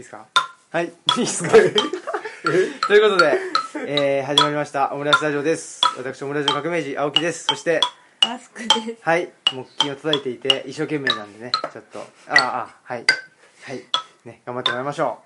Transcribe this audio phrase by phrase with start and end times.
[0.00, 0.26] ですか？
[0.70, 0.86] はい。
[0.86, 3.38] いいです かということで、
[3.86, 4.92] えー、始まりました。
[4.94, 5.80] オムライスラジオです。
[5.98, 7.44] 私オムライスの革命児青木です。
[7.44, 7.80] そして
[8.22, 8.96] マスクです。
[9.02, 9.30] はい。
[9.52, 11.52] 木琴を叩いていて一生懸命なんでね。
[11.72, 13.04] ちょっとあああはい。
[13.64, 13.84] はい。
[14.24, 15.18] ね頑張ってもらいましょ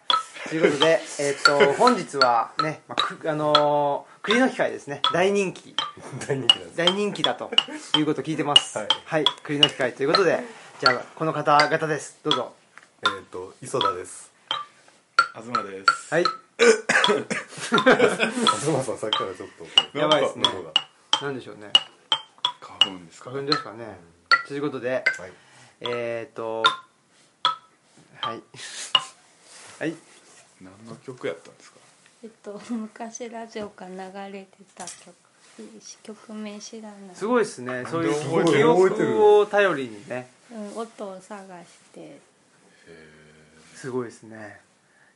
[0.46, 0.48] う。
[0.48, 5.02] ということでえーっと本日はね、まあ、くあのー、栗の機会ですね。
[5.12, 5.76] 大人気。
[6.26, 7.50] 大人気なんです大人気だと
[7.96, 8.76] いうことを聞いてます。
[9.04, 9.24] はい。
[9.44, 10.42] 栗の機会ということで
[10.80, 12.18] じゃあこの方々です。
[12.24, 12.54] どうぞ。
[13.04, 14.33] えっ、と磯田です
[15.34, 16.14] 東です。
[16.14, 16.24] はい。
[18.60, 19.48] 東さんさっきからちょっ
[19.92, 19.98] と。
[19.98, 20.44] やばいですね。
[21.20, 21.70] なんでしょうね。
[22.60, 23.30] 花粉ですか。
[23.30, 23.98] 花粉ですかね、
[24.48, 25.32] ということではい。
[25.80, 26.62] えー、っと
[28.20, 28.42] はい。
[29.80, 29.96] はい。
[30.60, 31.78] 何の曲やったんですか？
[32.22, 35.14] えっと昔ラジオから流れてた曲
[36.02, 37.16] 曲名知らない。
[37.16, 37.84] すごいですね。
[37.90, 40.30] そういう記憶を頼りにね。
[40.52, 42.20] うん音を探して。
[43.74, 44.60] すごいですね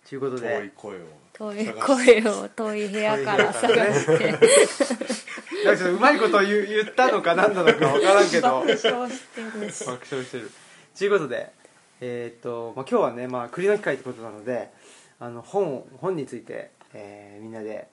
[0.08, 1.00] ということ遠でい声を。
[1.32, 4.32] 遠い声を遠い部屋から探して。
[5.64, 8.60] なんかちょっとうまいこと言う言ったのか何なのか分からんけど。
[8.60, 9.70] 爆笑してる。
[9.70, 10.50] し爆笑してる。
[10.96, 11.52] ということで
[12.00, 14.70] えーっと、まあ、今日はね、まあ、栗の機会ってことなので
[15.20, 17.88] あの本本について、えーみんなで、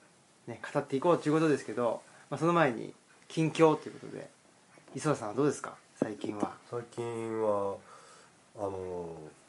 [0.46, 2.94] ね、語っていこうということですけど、まあ、その前に
[3.28, 4.28] 近況ということで
[4.94, 5.74] 磯田さんはどうですか？
[5.96, 6.52] 最近は。
[6.70, 7.74] 最近は
[8.56, 9.45] あのまあ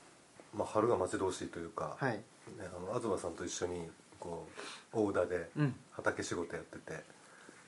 [0.74, 2.14] 春が待ち遠しいというか、はい。
[2.14, 2.22] ね、
[2.60, 4.48] あの東さんと一緒にこ
[4.94, 5.76] う大田でうん。
[5.92, 7.04] 畑仕事やってて、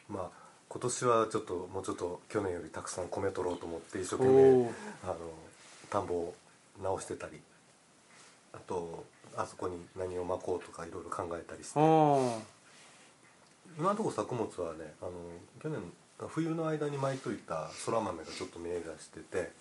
[0.08, 4.70] まあ今年はちょっともうちょっと去年よりたくさん米取ろうと思って一生懸命
[5.04, 5.16] あの
[5.90, 6.36] 田んぼを
[6.82, 7.40] 直してたり
[8.54, 9.04] あと
[9.36, 11.80] あそこに何をまこうとかいろいろ考えたりして
[13.80, 15.12] 今のところ作物はねあの
[15.62, 15.80] 去年
[16.28, 19.52] 冬の間に巻いといたそら豆がちょっと芽出してて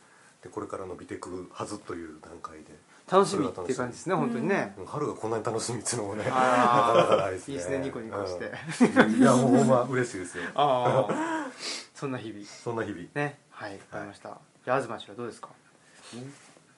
[0.43, 2.65] でこれから伸びてくるはずという段階で
[3.11, 4.87] 楽しみっていう感じですね本当にね、うん。
[4.87, 7.55] 春がこんなに楽しみっていうのもねなかなかないですね。
[7.55, 8.53] いいですねニコニコして。
[9.01, 9.21] うん。
[9.21, 10.45] いやもうほんま嬉しいですよ。
[10.55, 11.51] ああ
[11.95, 12.45] そんな日々。
[12.45, 13.03] そんな日々。
[13.15, 13.39] ね。
[13.51, 15.49] はいわかりました、じゃあ東氏はどうですか？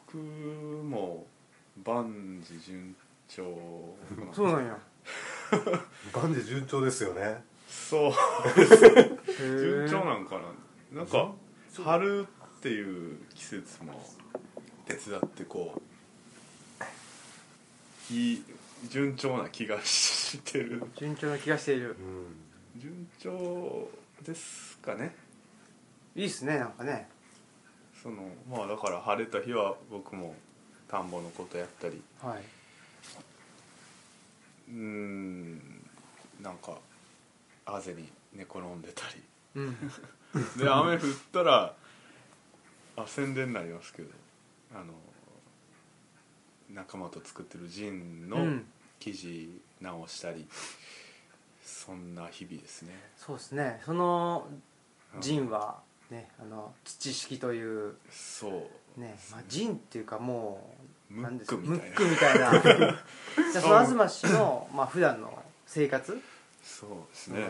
[0.07, 1.27] 僕も
[1.85, 2.97] 万事順
[3.29, 3.45] 調。
[4.33, 4.79] そうなんや。
[6.15, 7.45] 万事順調ですよね。
[7.69, 8.13] そう。
[9.37, 10.37] 順調なんか
[10.93, 11.01] な。
[11.01, 11.33] なんか
[11.85, 14.03] 春っていう季節も
[14.87, 15.81] 手伝ってこう
[18.11, 18.45] いい
[18.89, 20.83] 順調な気がしてる。
[20.97, 21.97] 順調な気がしている。
[22.75, 22.81] うん。
[22.81, 23.89] 順調
[24.23, 25.15] ですかね。
[26.17, 27.09] いいっすねなんかね。
[28.03, 30.35] そのまあだから晴れた日は僕も
[30.89, 32.03] 田んぼのことやったり。
[32.23, 32.43] はい。
[34.71, 35.59] うーん
[36.43, 36.79] なんか
[37.67, 39.03] あぜに寝転んでた
[39.57, 39.71] うん。
[40.57, 41.01] り で雨降っ
[41.33, 41.75] たら
[42.97, 44.09] あ宣伝になりますけど。
[44.73, 44.95] あの
[46.75, 48.65] 仲間と作ってるジンのうん。
[49.03, 50.47] 生地直したり、
[51.65, 52.93] そんな日々ですね。
[53.17, 53.81] そうですね。
[53.87, 54.47] その
[55.21, 55.79] 陣は
[56.11, 59.01] ねあの土式というそう。
[59.01, 60.75] ね、まあ、陣っていうかも
[61.11, 61.31] うムックな。
[61.31, 61.57] んですか？
[61.57, 62.93] みたいなムックみたいな。
[63.53, 66.21] じゃあその東氏の、まあ普段の生活、
[66.63, 67.49] そうですね。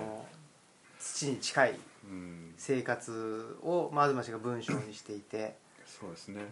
[1.01, 2.55] 土に近いうん。
[2.57, 5.57] 生活を、まあ、東氏が文章にしていて。
[5.87, 6.43] そうですね、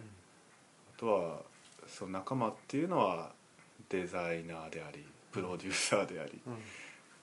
[0.97, 1.41] あとは
[1.89, 3.31] その仲間っていうのは
[3.89, 6.55] デザイナーでありプロデューサーでありっうん。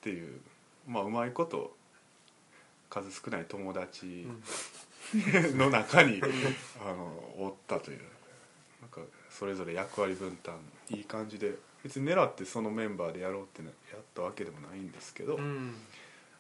[0.01, 0.41] ていう
[0.87, 1.75] まあうまいこと
[2.91, 4.27] 数少ない友達
[5.57, 6.21] の中に
[6.81, 7.07] あの
[7.39, 8.01] おったという
[8.81, 9.01] なんか
[9.31, 10.55] それぞれ役割分担
[10.91, 15.75] いい感じで別に狙ってそのメンバーでやろうってなやったわけでもないんですけど、ううん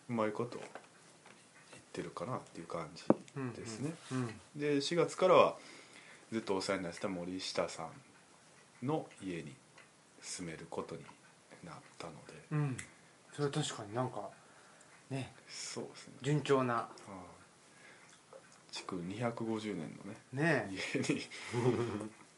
[0.08, 3.04] まいこと言ってるかなっていう感じ
[3.36, 3.92] うんですね。
[4.12, 4.26] うん。
[4.56, 5.56] で4月からは
[6.32, 7.86] ずっとお世話になってた森下さん
[8.86, 9.54] の家に
[10.20, 11.02] 住めることに
[11.64, 12.34] なったので。
[12.52, 12.76] うん。
[13.32, 14.28] それは確かになんか
[15.10, 15.32] ね。
[15.48, 16.14] そうですね。
[16.22, 16.88] 順調な。
[18.70, 19.98] 築250年
[20.32, 20.68] のね。
[20.68, 21.22] ね家に。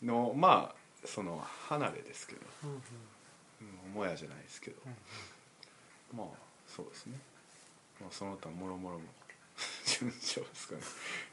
[0.02, 2.76] のまあその離れですけど、うんうん。
[2.76, 2.82] うん
[3.94, 4.76] 母屋じゃないですけど、
[6.14, 6.26] まあ
[6.66, 7.18] そうですね、
[8.00, 9.04] まあ、その他もろもろも。
[9.84, 10.82] 順調ですかね。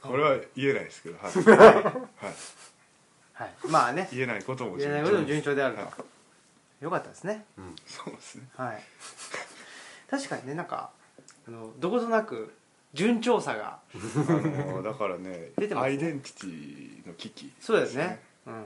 [0.01, 2.35] これは言えないですけど はい、はい、
[3.35, 3.53] はい。
[3.69, 4.09] まあね。
[4.11, 5.91] 言えないことも言えないことも順調であると、はい
[6.81, 7.45] よかったですね。
[7.57, 7.75] うん。
[7.85, 8.43] そうですね。
[8.55, 8.83] はい。
[10.09, 10.91] 確かにねなんか
[11.47, 12.53] あのどことなく
[12.93, 14.31] 順調さがあ
[14.71, 15.91] のだからね出てますね。
[15.91, 18.19] アイデンティティの危機そうですね。
[18.45, 18.65] うん。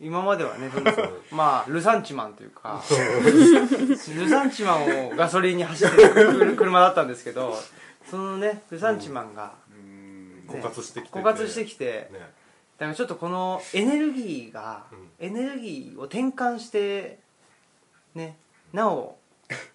[0.00, 0.68] 今まではね
[1.30, 7.56] まあルサンチマンというかルサンチマンをガソリンに走ってる車だったんですけど
[8.10, 12.18] そのねルサンチマンが、うーん枯渇してきて枯渇してきてね。
[12.18, 12.26] だ
[12.86, 15.26] からちょっとこのエネルギーが、うん。
[15.26, 17.18] エネルギーを転換して
[18.14, 18.36] ね
[18.72, 19.16] なお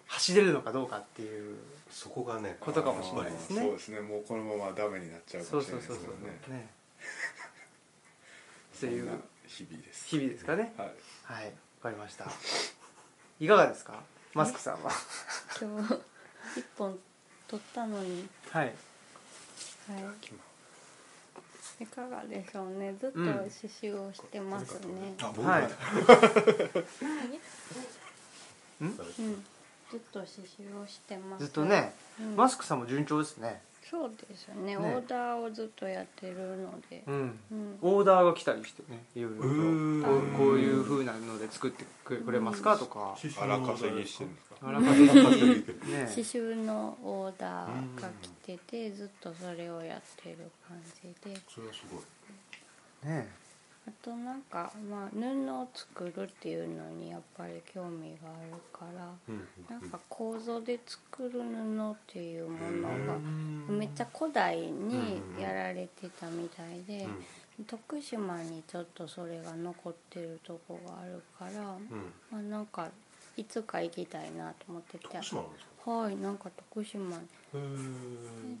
[0.06, 1.56] 走れるのかどうかっていう
[1.90, 3.62] そこがねことかもしれないですね。
[3.62, 4.00] そうですね。
[4.00, 6.58] もうこのままダメになっちゃうかそうもしれそうそうそうないですよね。
[6.58, 6.70] ね
[8.80, 10.06] そういう日々です。
[10.08, 10.74] 日々ですかね。
[10.76, 10.94] はい。
[11.24, 11.44] はい。
[11.46, 11.52] わ
[11.82, 12.26] かりました。
[13.40, 14.02] いかがですか？
[14.34, 14.90] マスクさんは。
[15.60, 15.94] 今日
[16.56, 16.98] 一本
[17.48, 18.28] 取ったのに。
[18.50, 18.66] はい。
[18.66, 18.74] はい
[21.80, 22.94] いかがでしょうね。
[23.00, 23.26] ずっとうん。
[23.26, 23.48] 刺
[23.82, 25.62] 繍をしてますね、あ僕はい。
[28.82, 28.96] うん。
[28.96, 29.02] ず
[29.96, 31.44] っと刺繍をしてます。
[31.44, 32.36] ずっとね、うん。
[32.36, 34.76] マスクさんも順調ですねそうですよね。
[34.76, 34.76] ね。
[34.76, 37.02] オーダーをずっとやってるので。
[37.08, 37.38] うん。
[37.50, 37.78] うん。
[37.82, 39.48] オーダーが来たりしてねいろいろと。
[39.48, 39.54] こう
[40.38, 43.16] こういう風なので作ってくれますかとか。
[43.40, 44.68] 荒稼ぎしてるんですか？
[44.68, 45.12] あらかじめね。
[46.06, 50.36] 刺繍のオーダーが来ててずっとそれをやってる
[50.68, 51.36] 感じで。
[51.48, 53.12] それはすごい。
[53.12, 53.39] ね
[53.90, 63.78] あとなんか、まあ、布を作るっていうのにやっぱり興味があるからうんなんか構造で作る布っていうものがうん。
[63.78, 67.08] めっちゃ古代にやられてたみたいでう
[67.62, 72.12] ん徳島にちょっとそれが残ってるとこがあるから、うん。
[72.30, 72.88] まあ、なんか
[73.36, 75.18] いつか行きたいなと思ってて。
[75.82, 77.26] はいなんか徳島に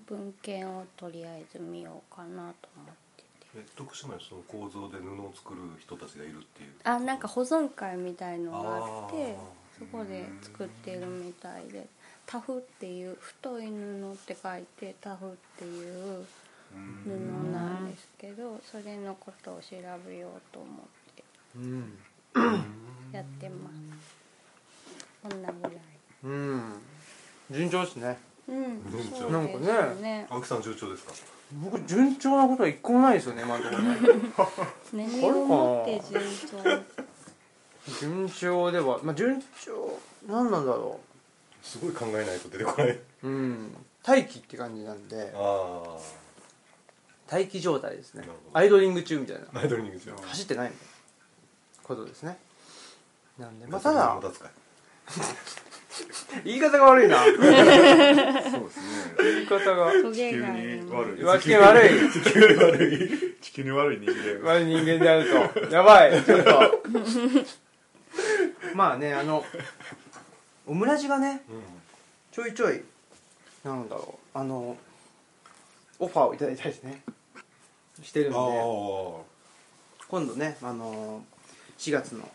[0.06, 3.09] 文献をとりあえず見ようかなと思ってて
[3.56, 6.72] え徳島にその構造で布を作る人たちがいるっていう。
[6.84, 9.36] あなんか保存会みたいのがあってあ
[9.78, 11.86] そこで作ってるみたいで。
[12.30, 16.24] タフっていう太い布って書いてタフっていう
[17.02, 19.76] 布なんですけどそれのことを調
[20.06, 21.24] べようと思って。
[21.56, 21.98] うん。
[23.10, 25.28] やってます。
[25.28, 25.74] こんなぐらい。
[26.22, 26.72] うん。
[27.50, 28.16] 順調ですね。
[28.46, 28.88] うん。
[28.88, 29.66] 順調そうですなんかね。
[29.66, 31.12] よね青木さん順調ですか？
[31.52, 33.98] 僕順調なことは一個もないですよね今のところね
[34.92, 37.98] 何をもって順調。
[38.00, 38.70] 順調。
[38.70, 39.98] ではまあ順調。
[40.28, 41.00] 何なんだろ
[41.62, 43.76] すごい考えないと出てこないううん
[44.06, 45.96] 待機って感じなんであ
[47.30, 52.38] 待機状態ですねアイドリング中みたいなあアイドリングじゃん走ってないみたいなことですね
[53.38, 54.20] なんでまあただ
[56.44, 57.24] 言い方が悪いな。
[57.26, 57.54] そうですね。
[59.18, 59.92] 言い方が。
[59.92, 61.24] 地球に悪い。
[61.24, 62.10] 脇が悪い。
[62.10, 63.36] 地球に悪い。
[63.40, 64.48] 地球に悪い人間。
[64.48, 65.74] 悪い人間であると。
[65.74, 66.24] やばい。
[66.24, 66.82] ちょっと。
[68.74, 69.44] まあねあの
[70.66, 71.42] オムラジがね
[72.30, 72.82] ちょいちょい
[73.64, 74.38] なんだろう。
[74.38, 74.76] あの
[75.98, 77.02] オファーをいただいたりですね。
[78.02, 78.38] してるんで。
[80.08, 81.24] 今度ねあの
[81.78, 82.28] 4月の、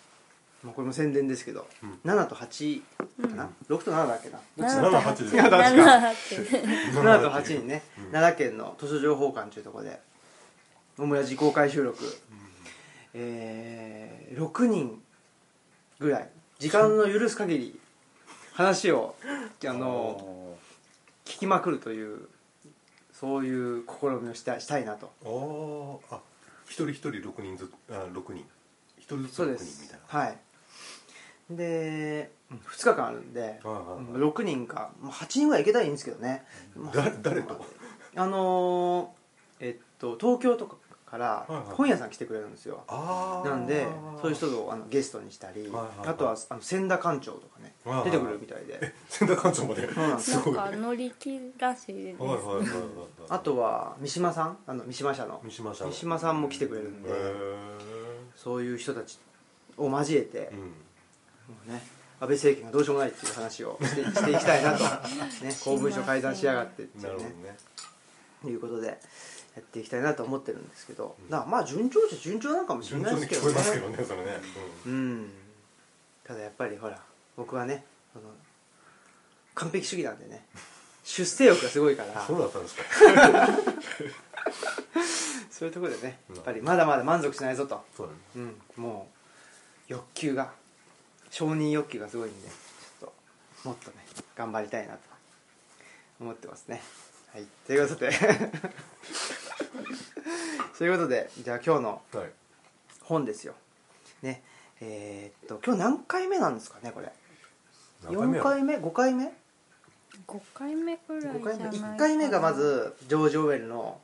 [0.65, 1.99] まあ、これも宣伝ですけど、うん。
[2.11, 2.81] 7と8
[3.29, 6.11] かな、6と7だっけな？7と8で7と8 7か。
[6.11, 8.11] って7と8にね、うん。
[8.11, 9.99] 奈良県の図書情報館というところで
[10.97, 12.03] オムラジ公開収録、
[13.13, 15.01] えー、6人
[15.99, 17.79] ぐらい時間の許す限り
[18.53, 19.15] 話を
[19.67, 20.55] あの
[21.25, 22.27] 聞きまくるという
[23.13, 25.11] そういう試みをしたしたいなと。
[26.11, 26.19] あああ
[26.65, 28.43] 一人一人6人ずつあ六人。
[28.97, 30.19] 一人ずつ6そうで人みすたいな。
[30.19, 30.37] はい
[31.49, 34.31] で2日間あるんではいはいはい。
[34.31, 36.43] 6人かまあ8人ぐらい行けたらいいんですけどね。
[36.93, 37.63] 誰誰と？
[38.15, 40.75] あのーえっと東京とか
[41.05, 41.45] から
[41.77, 42.83] 本屋さん来てくれるんですよ。
[43.45, 43.85] なんで
[44.21, 45.71] そういう人をあのゲストにしたり、
[46.03, 47.73] あとはあの千田館長とかね、
[48.03, 49.87] 出てくるみたいで、千田館長まで？
[49.87, 50.19] すなん。
[50.19, 52.67] すごいか乗り気らしいです、はいはいはいはい
[53.29, 54.57] あとは三島さん？
[54.65, 55.39] あの三島社の。
[55.43, 57.13] 三島さん三島さんも来てくれるんでへ
[58.35, 59.19] そういう人たち
[59.77, 60.51] を交えて、
[61.67, 61.81] ね
[62.19, 64.89] 安倍政権がどうしようもないっていう話をしてしていきたいなと、ね、
[65.63, 67.25] 公文書改ざんしやがってっていうね。
[68.43, 68.51] ね。
[68.51, 68.93] いうことでや
[69.59, 71.15] っていきたいなと思ってるんですけど。
[71.29, 73.53] だからまあ順調っちゃ順調なのかもしれ順ないですけどね。
[73.53, 74.41] 調に聞こえますけどねそれね。
[74.85, 75.31] うん。
[76.23, 77.01] ただやっぱりほら
[77.35, 78.25] 僕はねその
[79.53, 80.45] 完璧主義なんでね。
[81.03, 82.25] 出世欲がすごいから。
[82.25, 82.83] そうだったんですか。
[85.51, 88.19] そういうところでねやっぱりまだまだ満足しないぞと、そうだね。
[88.77, 89.09] うん、も
[89.89, 90.51] う欲求が
[91.35, 93.09] 承認欲求がすごいんでちょっ
[93.63, 93.97] ともっとね
[94.37, 94.99] 頑張りたいなと
[96.21, 96.81] 思ってますね。
[97.33, 97.43] はい。
[97.67, 98.11] ということで。
[100.73, 102.31] そういうことでじゃあ今日のはい。
[103.01, 103.53] 本ですよ。
[104.21, 104.41] ね。
[104.79, 107.11] えーっと今日何回目なんですかねこれ
[108.05, 109.33] ？4回目5回目
[110.27, 110.95] ？5回目？
[110.95, 111.95] くらいじゃ5回目ないかな。
[111.95, 112.29] 1回目？
[112.29, 113.99] がまずジョージ・オーウェルの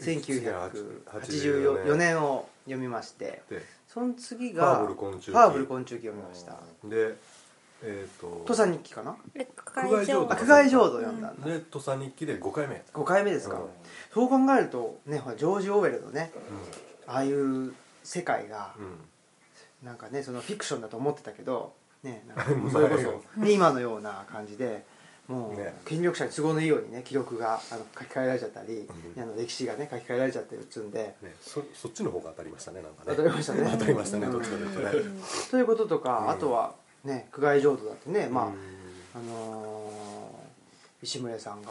[0.00, 5.30] 1984年を読みましてでその次フがァーブル昆虫記。
[5.32, 6.52] ファーブル昆虫記読みました。
[6.84, 7.16] で
[7.82, 9.16] えっ、と土佐日記かな？
[9.34, 10.32] で外浄土。
[10.32, 11.30] あ苦外浄土読んだ。
[11.30, 11.40] ん。
[11.40, 13.62] だで土佐日記で5回目5回目ですか、うん。
[14.14, 16.30] そう考えるとねほらジョージ・オーウェルのね
[17.08, 19.86] ああいう世界がうん。
[19.86, 21.72] なんかねそのフィクションだと思ってたけど
[22.04, 24.84] ねなんか それこそ、ね、今のような感じで
[25.30, 25.72] もうね。
[25.84, 29.22] 権力者に都合のいいようにね記録があの書き換えられちゃったり、うん。
[29.22, 31.14] あの歴史がね書き換えられちゃってるっつうんで。
[31.22, 33.16] ねそそっちの方が当たりましたねなんかね。
[33.16, 33.68] 当たりましたね。
[33.70, 34.32] 当たりましたねうん。
[34.32, 34.90] どっちかというとね。
[35.52, 36.30] ということとか、うん。
[36.30, 38.52] あとはね苦外浄土だってねまあ、うん。
[39.14, 40.50] あのー
[41.02, 41.70] 石村さんが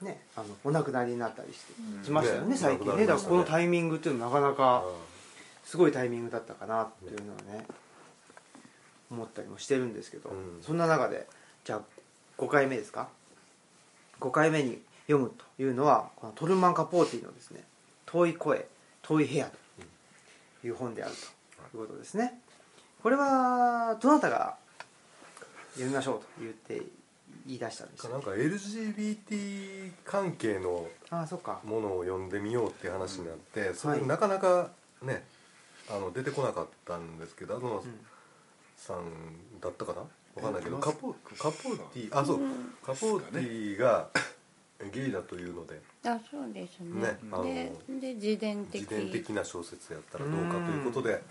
[0.00, 0.06] うん。
[0.06, 2.04] ねあのお亡くなりになったりして、うん。
[2.04, 2.56] しましたよねね。
[2.56, 2.96] 最近ね。
[2.98, 3.06] ね。
[3.06, 4.84] だからこのタイミングっていうのはなかなあか
[5.64, 7.66] すごいタイミングだったかなっていうのはね
[9.10, 10.62] 思ったりもしてるんですけど、うん。
[10.62, 11.26] そんな中で
[11.64, 11.80] じゃあ
[12.38, 13.08] 5回目ですか
[14.20, 17.64] ？5回目に読むというのはこのトルマン・カポーティのですね
[18.06, 18.66] 「遠い声
[19.02, 19.50] 遠い部屋」
[20.62, 21.14] という本である
[21.72, 22.40] ということですね。
[23.02, 24.56] これはどなたが
[25.74, 26.82] 読みましょうと言って
[27.46, 31.60] 言い出したんですよなんか LGBT 関係のああそっか。
[31.64, 34.06] ものを読んでみようっていう話になって、それはい。
[34.06, 34.70] なかなか
[35.02, 35.26] ね
[35.90, 38.06] あの出てこなかったんですけど東うん
[38.76, 40.02] さんだったかな？
[40.36, 42.74] わかんないけどえカポカポーティあそう、うん。
[42.84, 44.08] カポーティが
[44.92, 45.80] ゲイだというので。
[46.04, 47.00] あそうですね。
[47.00, 48.80] ねあのでで自伝的。
[48.82, 51.22] 自伝的な小説やったらどうかということで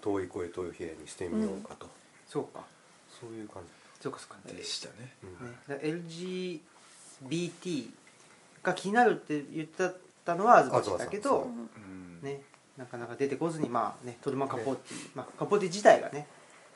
[0.00, 1.86] 遠い声遠い部屋にしてみようかと、
[2.28, 2.64] そうか。
[3.20, 3.62] そういう感
[4.00, 4.52] そうかそうか。
[4.52, 5.14] でしたね。
[6.08, 6.60] じ、
[7.00, 7.30] うん。
[7.30, 7.90] ね、LGBT
[8.62, 9.68] が気になるって言っ
[10.24, 11.48] たのは東だけど
[12.22, 12.42] ね、
[12.76, 16.26] なかなか出てこずに、まあね、トルマン・カポーティ、まあ、カポーティ自体がね、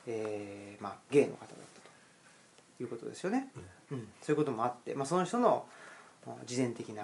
[0.09, 1.57] えーまあ、ゲイの方だった
[2.79, 3.51] ということですよね、
[3.91, 4.09] うん。
[4.23, 5.67] そういうこともあって、まあ、その人の
[6.27, 7.03] まあ自伝的な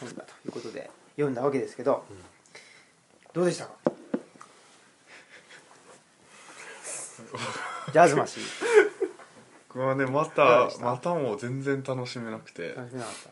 [0.00, 2.16] 本だということで読んだわけですけど、うん。
[3.32, 3.72] どうでしたか？
[7.92, 8.40] じゃあ東
[9.68, 12.74] 僕はねまたまたも全然楽しめなくて。
[12.74, 13.30] 楽しめなかった。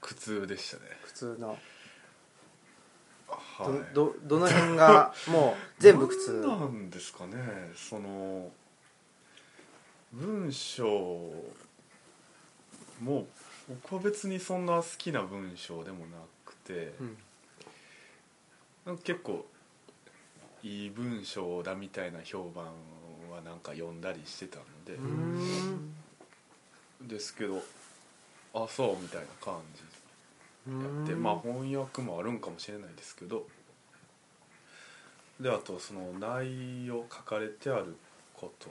[0.00, 0.82] 苦痛でしたね。
[1.02, 1.48] 普通の。
[1.48, 1.58] はい
[3.58, 6.44] どどどの辺がもう全部苦痛？
[6.46, 7.34] 何なんですかね
[7.74, 8.50] その
[10.12, 10.86] 文章
[13.00, 13.26] も
[13.68, 16.94] 僕は別にそんな好きな文章でもなくて、
[18.86, 18.98] うん。
[18.98, 19.44] 結構
[20.62, 22.66] いい文章だみたいな評判
[23.30, 24.96] はなんか読んだりしてたので、
[27.02, 27.60] ですけど
[28.54, 29.86] あそうみたいな感じや
[30.66, 31.22] ってうん。
[31.22, 33.46] まあ翻訳もあるんかもしれないですけど。
[35.40, 37.96] であとその内容書かれてある
[38.34, 38.70] こと。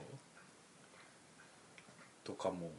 [2.24, 2.70] とかも。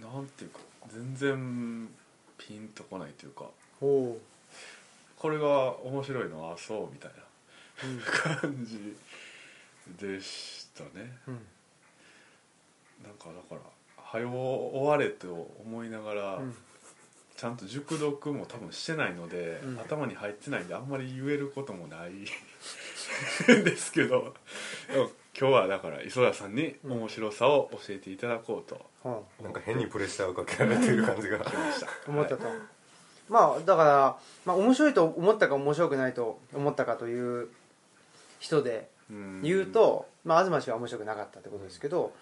[0.00, 1.88] なんていうか全然
[2.36, 3.46] ピンとこないというか。
[3.80, 4.20] こ
[5.30, 7.12] れが面白いのあそうみたい
[7.84, 7.98] うん。
[7.98, 8.96] な感じ
[9.98, 11.16] でしたね。
[11.26, 11.34] うん。
[13.02, 13.60] なんかだから
[14.10, 16.54] 早う終われと思いながら、うん。
[17.36, 19.78] ちゃんと熟読も多分してないので、うん。
[19.78, 22.10] 頭に入ってないんであんまり言えることもない。
[22.10, 22.24] ん
[23.64, 24.34] ですけど
[25.38, 28.84] 今日はだから磯田さんに面白さを教えていただこうと。
[29.02, 31.38] ほうなんか変にプレッシャーをかけられている感じが。
[31.38, 32.36] 来ました思った。
[32.36, 32.56] と、はい。
[33.28, 37.48] まあだから、まあ、面白いと思ったか面白くないと思ったかという
[38.40, 42.12] 人でうん言うと、まあ、東氏は面白くなかったってことですけど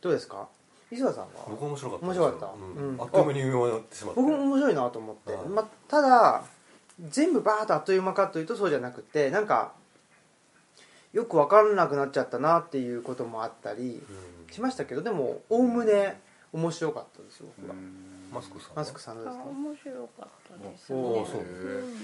[0.00, 0.48] どうですか？
[0.90, 1.30] 磯田さんは？
[1.48, 2.46] 僕面白かった面白かった？
[2.46, 2.94] うん。
[2.94, 3.00] うん。
[3.00, 4.20] あっという間に終わってしまって。
[4.20, 6.44] 僕も面白いなと思って、うんまあ、ただ
[7.08, 9.72] 全部バーッとあっという間かというとそうじゃなくてなんか
[11.12, 14.02] よく分からなくなっちゃったなっていうこともあったり
[14.48, 14.54] うん。
[14.54, 16.20] しましたけどでもおおむね
[16.52, 18.30] 面白かったですよ僕は、うん。
[18.32, 18.76] マスクさんは？
[18.76, 19.50] マスクさんどうあですか？
[19.50, 21.02] 面白かったですおね。
[21.20, 21.40] ーそう。
[21.40, 21.96] うん。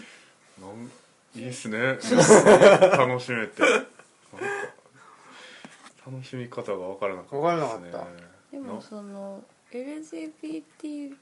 [0.61, 0.91] なん
[1.35, 1.79] いいっすね。
[1.79, 3.63] 楽しめて。
[3.63, 3.87] なんか
[6.05, 7.91] 楽しみ方が分からなかったですね。
[7.91, 9.43] 分からなかでもその
[9.73, 11.17] LGBT っ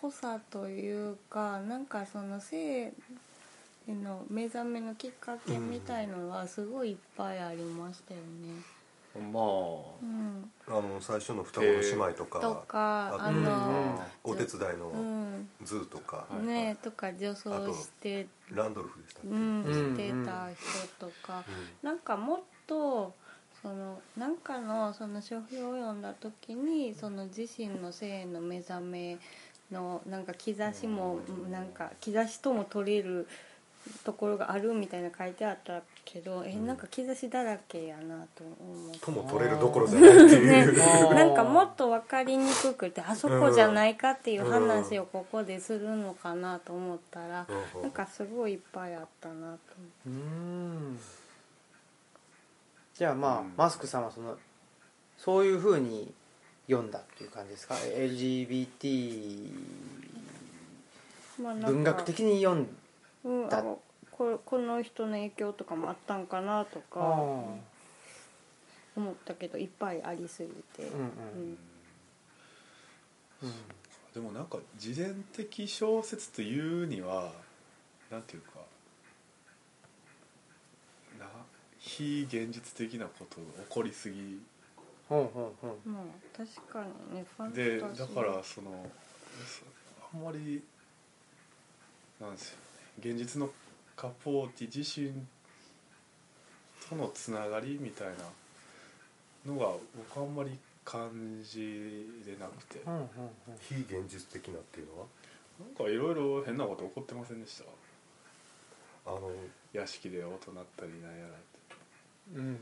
[0.00, 2.92] ぽさというかなんかその性へ
[3.88, 8.82] の目覚めのきっかけみたいのはすごいいっぱいありましたよね。
[9.14, 9.44] まあ
[10.02, 12.40] うん、あの最初の双子の姉妹とか。
[12.40, 15.48] とかあの、お手伝いのうん。
[15.62, 20.48] ズーとか、はいねとか女装して、ランドルフでしたっけ、うん、うんしてた
[20.98, 21.44] 人とか、
[21.82, 23.12] なんかもっと
[23.62, 29.18] そのなんかのその書評を読んだ時にその自身の性への目覚め
[29.70, 33.28] のなんか兆しもなんか兆しとも取れる
[34.04, 38.98] ところがあるみたいな書いてあったけどえなんか兆しだらけやなと思って。
[39.00, 41.14] とも取れるどころじゃないっていう、 ね。
[41.14, 47.82] なんかもっと分かりにくくてあそこじゃないかっていう話をここでするのかなと思ったらうん。
[47.82, 49.74] なんかすごいいっぱいあったなと
[50.06, 51.21] 思って。
[53.02, 53.52] じゃあまあ、うん。
[53.56, 54.36] マスクさんはその
[55.18, 56.14] そういうふうに
[56.68, 59.50] 読んだっていう感じですか？LGBT
[61.40, 62.68] 文学的に読ん
[63.24, 63.80] うん、だあの
[64.12, 67.00] ここの人の影響とかもあったんかなとか
[68.96, 71.58] 思ったけどいっぱいありすぎて、うんうん。
[73.42, 73.52] うん。
[74.14, 77.32] でもなんか自伝的小説というには
[78.12, 78.60] なんていうか
[81.18, 81.26] な
[81.84, 84.40] 非現実的なことが起こりすぎ。
[85.08, 86.02] ほうほうほうまあ
[86.36, 88.70] 確かにねファンタジでーだからその
[89.44, 89.64] そ
[90.14, 90.62] あんまり
[92.20, 92.58] なんですよ
[93.02, 93.10] ね。
[93.12, 93.50] 現実の
[93.96, 95.12] カポーティ自身
[96.88, 98.08] とのつながりみたい
[99.44, 99.72] なのが
[100.14, 102.80] 僕あんまり感じれなくて。
[102.86, 103.08] うんうんうん。
[103.60, 105.06] 非現実的なっていうのは？
[105.60, 109.10] なんかいろいろ変なこと起こってませんでした？
[109.10, 109.32] あの
[109.72, 111.34] 屋敷で音鳴ったりなんやら
[112.34, 112.58] うん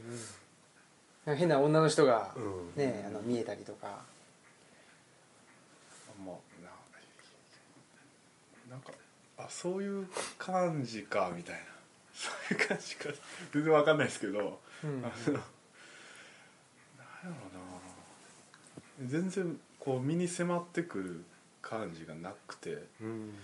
[1.27, 1.37] うん。
[1.37, 2.83] 変な女の人がうん。
[2.83, 4.03] ねあの見えたりとか。
[6.19, 6.71] あんまな
[8.71, 8.93] なんか
[9.39, 10.07] あそういう
[10.39, 11.61] 感じかみたいな。
[12.15, 13.09] そういう感じか。
[13.53, 15.43] 全然わかんないですけど、うんあのなんや
[17.25, 17.41] ろな。
[19.07, 21.25] 全然こう身に迫ってくる
[21.63, 22.85] 感じがなくて。
[23.01, 23.39] うん。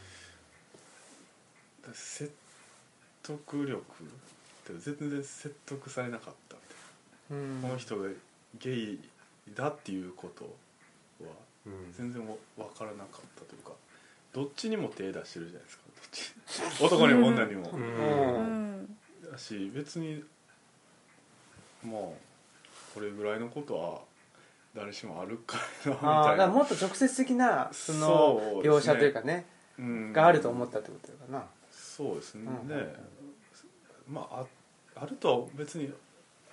[1.92, 2.34] 説
[3.22, 3.84] 得力
[4.72, 6.60] って全然説得されなかったみ
[7.30, 7.62] たいうん。
[7.62, 8.08] なこの人が
[8.58, 9.00] ゲイ
[9.54, 10.44] だっていうこと
[11.24, 11.30] は
[11.66, 11.92] うん。
[11.96, 13.72] 全然わ分からなかったというか
[14.32, 18.82] どっちにも手出してるじゃないですかどっち男にも女にも、ううん。
[18.82, 18.96] ん
[19.32, 20.22] だし別に
[21.84, 22.16] も
[22.94, 24.00] うこれぐらいのことは
[24.74, 25.56] 誰しもあるか
[25.86, 29.46] いなみああだからたいなもっと直接的なその描写というかね
[29.78, 30.12] うん。
[30.12, 31.44] があると思ったってことかな。
[31.70, 32.68] そうですね、うん。
[32.68, 32.74] で
[34.08, 34.40] まあ
[34.96, 35.92] ああるとは別に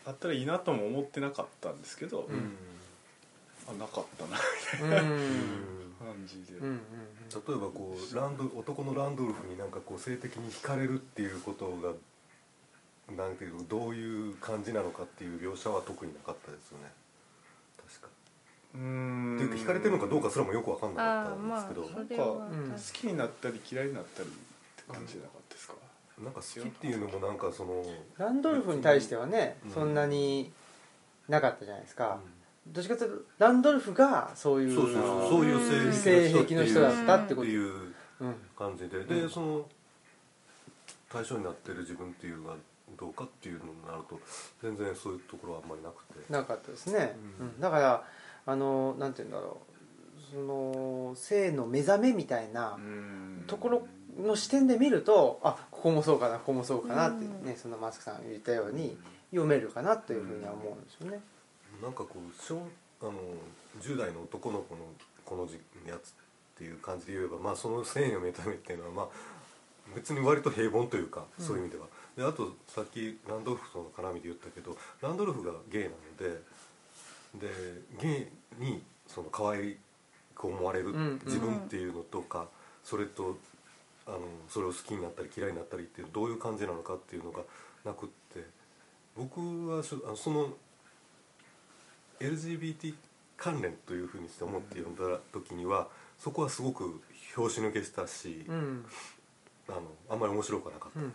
[0.05, 2.55] あったらいいなとも思ってなかったんですけど、うん。
[3.67, 5.19] あなかったなうんうん。
[5.99, 6.81] 感じで、うんうん
[7.33, 11.93] 例えばこうランド男のランドルフになんかこう性的に惹かれるっていうことが
[13.15, 16.91] なんていうのどういう感じなのかっていう描写は特になかったですよね。
[17.87, 18.07] 確か。
[18.75, 19.35] うーん。
[19.35, 22.27] っていうか惹かれてるのかどうかすらもよく分かんなかああったんまあですけど、それは。
[22.27, 25.42] うん好きになったり嫌いになったりって感じじゃなかった
[26.21, 27.83] なんか好きっていうのもなんかその、
[28.17, 29.71] ランドルフに対してはねうん。
[29.71, 30.51] そんなに
[31.27, 32.19] なかったじゃないですか。
[32.67, 37.41] どっちかというとランドルフがそういうそうそうそうそういう性性癖の人だったってこと。
[37.41, 39.03] っていううん感じで。
[39.03, 39.29] で、うん。
[39.29, 39.65] その
[41.11, 42.55] 対象になってる自分っていうのが
[42.97, 44.19] どうかっていうのになると
[44.61, 46.31] 全然そういうところはあんまりなくて。
[46.31, 47.47] なかったですね、うん。
[47.47, 47.59] うん。
[47.59, 48.03] だから
[48.45, 49.73] あのなんて言うんだろう。
[50.31, 53.43] その性の目覚めみたいなうん。
[53.45, 53.87] ところ
[54.19, 57.45] の視点で見るとあここもそうかなここもそうかなってうん。
[57.45, 58.97] ねそのマスクさんが言ったように
[59.31, 61.19] 読めるかなというふうには思うんですよね。
[61.81, 62.61] なんかこう小
[63.01, 63.13] あの
[63.81, 64.81] 10代の男の子の
[65.25, 66.13] このじやつっ
[66.57, 69.07] ていう感じで言えば、まあ、その性の目覚めっていうのは、まあ、
[69.95, 77.47] 別に割と平凡というかそういう意味では、であとさっきランドルフとの絡みで言ったけどランドルフがゲイなのでで
[77.99, 78.29] ゲ
[78.61, 79.77] イにその可愛
[80.35, 81.21] く思われるうん。
[81.25, 82.47] 自分っていうのとか、
[82.83, 83.37] それと
[84.07, 87.41] あのそれを好きになったり嫌いになったりっていうどういう感じなのかっていうのが
[87.85, 88.45] なくって
[89.15, 90.49] 僕はしょあのその
[92.19, 92.93] LGBT
[93.37, 95.87] 関連というふうにして思って読んだ時には
[96.17, 97.01] そこはすごく
[97.35, 98.85] 拍子抜けしたし、うん。
[99.67, 101.13] あのあんまり面白くはなかった、うんうん。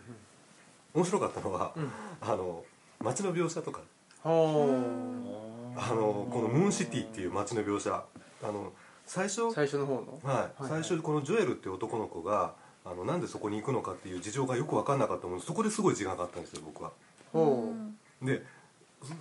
[0.93, 1.91] 面白かったのは、うん。
[2.21, 2.63] あの
[2.99, 3.81] 街の描写とか。
[4.21, 4.71] ほう。
[4.71, 7.91] んあのこのムーンシティっていう街の描写。
[7.91, 8.73] あの
[9.05, 10.19] 最初う最初の方の？
[10.23, 12.53] はい、はい最初このジョエルっていう男の子が
[12.89, 16.91] あのなんでそこに行くのかっていう事情がよく分かんなかったもんですそこですごい時間がかったんですよ僕は。
[17.31, 17.73] ほ
[18.21, 18.43] で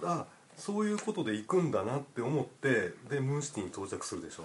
[0.02, 0.24] あ
[0.56, 4.44] そういうことで行くんだなって思ってでムーンシティに到着するでしょ。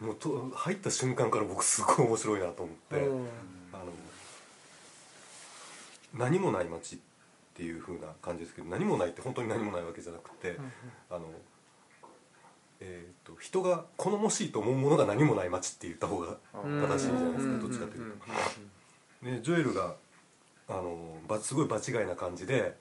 [0.00, 2.96] もうと入った瞬間から僕すごい面白いなと思って、
[3.72, 3.84] あの
[6.14, 6.98] 何もない街っ
[7.54, 10.56] ていう風な感じですけど何もないって本当に何もないわけじゃなくて、
[11.08, 11.26] あの
[12.86, 16.82] えー、と人が好もしいと思うものが何もない街って言った方がうん。
[16.82, 17.60] 正しいんじゃないですかうん。
[17.60, 18.12] どっちかという
[19.22, 19.28] と。
[19.30, 19.34] ん。
[19.36, 19.94] でジョエルが
[20.68, 22.76] あのばすごい場違いな感じで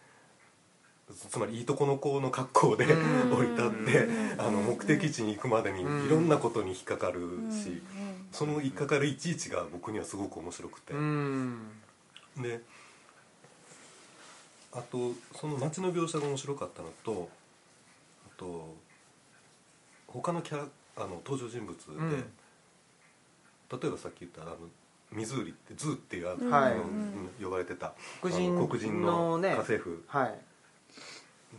[1.09, 3.33] つつまりいいとこの子の格好でうん。
[3.37, 4.41] 降り立ってうん。
[4.41, 6.09] あの目的地に行くまでにいうん。
[6.09, 7.51] ろんなことに引っかかるうん。
[7.51, 7.81] し
[8.33, 10.93] その引っかかるいちいちが僕にはすごく面白くて。
[10.93, 11.59] うん。
[12.41, 12.61] で
[14.73, 17.29] あとその街の描写が面白かったのと
[18.25, 18.75] あと
[20.13, 22.12] 他のキャラあの登場人物で、うん。
[22.12, 24.58] 例えばさっき言ったあの
[25.12, 26.49] ミズーリってズーっていうあうん。
[26.49, 30.04] はいあのうん呼ばれてた黒人あの黒人ののね家政婦。
[30.08, 30.39] はい。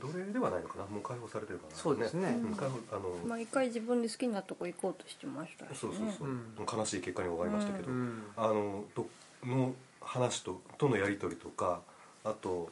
[0.00, 0.86] 奴隷ではないのかな？
[0.86, 1.76] もう解放されてるかな？
[1.76, 2.30] そうですね。
[2.30, 2.54] ん。
[2.56, 5.74] 解放あの、毎回自分で好きなとこ行こうとしてましたしね。
[5.76, 6.46] そうそうそう、うん
[6.78, 9.06] 悲しい結果に終わりましたけど、うんあのど
[9.44, 11.80] の話ととのやり取りとか
[12.24, 12.70] あと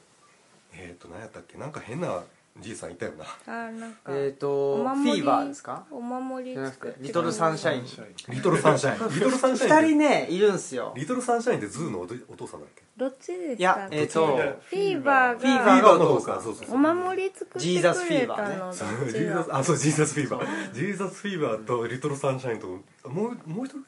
[0.72, 1.72] えっ、と何やったっけなん。
[1.72, 2.24] か変な
[2.60, 3.24] じいさんいたよな。
[3.46, 5.86] あなんか、えっ、とフお守りィーバーですか？
[5.90, 7.84] お守りじゃなくリトルサンシャイン。
[8.28, 9.14] リトルサンシャイン。
[9.14, 9.74] リトルサンシャイン。
[9.76, 10.92] って二人ねいるんすよ。
[10.94, 12.82] リトルサンシャインってズーのお父さんだっけ？
[12.96, 13.28] どっち？
[13.38, 16.74] ですいやかえっ、とフィーバーフィーバがーの方かそうそうそう。
[16.74, 18.54] お守り作ってジーザスくフィーバーね。
[18.54, 20.74] れたのそうどっちジーザスがあそうジーザスフィーバー。
[20.74, 22.66] ジーザスフィーバーとリトルサンシャインと
[23.08, 23.78] もうもう一人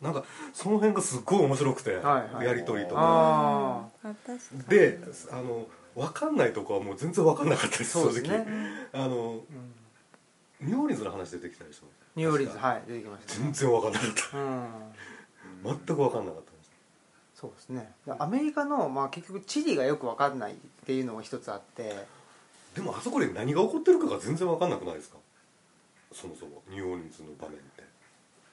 [0.00, 2.46] なんかその辺がすっごい面白くて、はいはい。
[2.46, 3.88] やり取りとか。
[4.68, 4.98] で
[5.30, 8.28] あの分かんないとこはもう全然分かんなかったですそうですね。
[8.28, 9.04] 正直。
[9.04, 9.40] あの、
[10.60, 14.38] ニューオーリンズの話出てきたでしょニューオーリンズはい出てきました全然分かんなかった。
[14.38, 14.66] うん。
[15.64, 16.70] 全く分かんなかったです。
[17.34, 17.92] そうですね。
[18.18, 20.54] アメリカの、まあ、結局地理がよく分かんないっ
[20.86, 22.06] ていうのが一つあって。
[22.74, 25.18] でもあそこで何が起こってるかが全然分かんなくないですか？
[26.12, 27.82] そもそもニューオーリンズの場面って。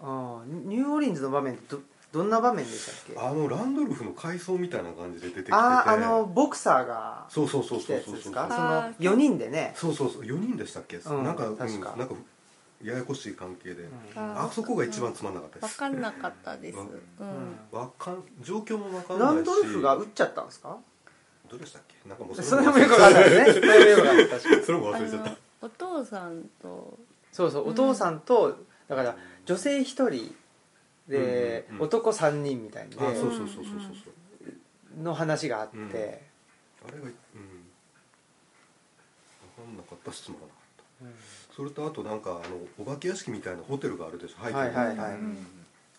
[0.02, 1.76] あーニューオーリンズの場面って
[2.12, 3.20] どどんな場面でしたっけ？
[3.20, 5.54] あのランドルフの階層みたいな感じで出てきてて。
[5.54, 12.16] あーあのボクサーがそうそうそうそうそうその4人でねそうそうそう4人でしたっけ、うんなんか確かうん、なんか
[12.82, 13.84] ややこしい関係で、
[14.16, 16.90] ああそこが一番つまんなかったです分かんなかったです、ううんん
[17.72, 20.78] わかん状況も分かんないしランドルフが撃っちゃったんですか
[21.50, 27.00] どうでしたっけなんかもうそれもよく分かんないねそれもよく分かんない確かにそれもあ忘れちゃったのお父さんと
[27.34, 30.36] そうそうお父さんとだから女性1人
[31.10, 31.88] でうんうんうん。
[31.88, 33.66] 男3人みたいであそうそうそうそうそう。
[33.66, 34.10] そ
[35.00, 35.76] うの話があって。
[35.78, 35.86] うん。
[35.88, 37.12] あれがうん。
[37.12, 37.12] 分
[39.66, 40.48] かんなかったしつまらな。
[40.48, 45.12] かったそれとあとなんかあのお化け屋敷みたいなホテルがあるでしょ入ってるはいはいはい。
[45.14, 45.38] うん。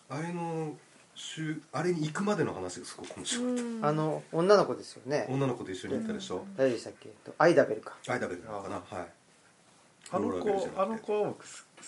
[0.09, 0.75] あれの
[1.13, 3.45] 週あれに行くまでの話がすごく面白い、
[3.77, 3.85] うん。
[3.85, 5.27] あの女の子ですよね。
[5.29, 7.09] 女の子と一緒に行ったでしょ、誰でしたっけ？
[7.09, 7.97] えっとアイダベルか。
[8.07, 8.75] アイダベルなのかな？
[8.75, 9.07] はい。
[10.13, 11.37] あの子あの子好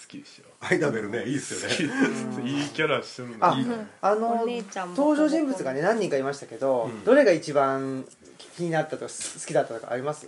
[0.07, 0.45] きですよ。
[0.59, 1.53] アイダベルねいいっす
[1.83, 2.49] よね。
[2.49, 3.65] いいキャラしてるのあいい
[4.01, 7.03] あのお姉ちゃんも登場人物がね何人かいましたけど、うん。
[7.03, 8.05] どれが一番
[8.55, 10.27] 気になったとか好きだったとかあります？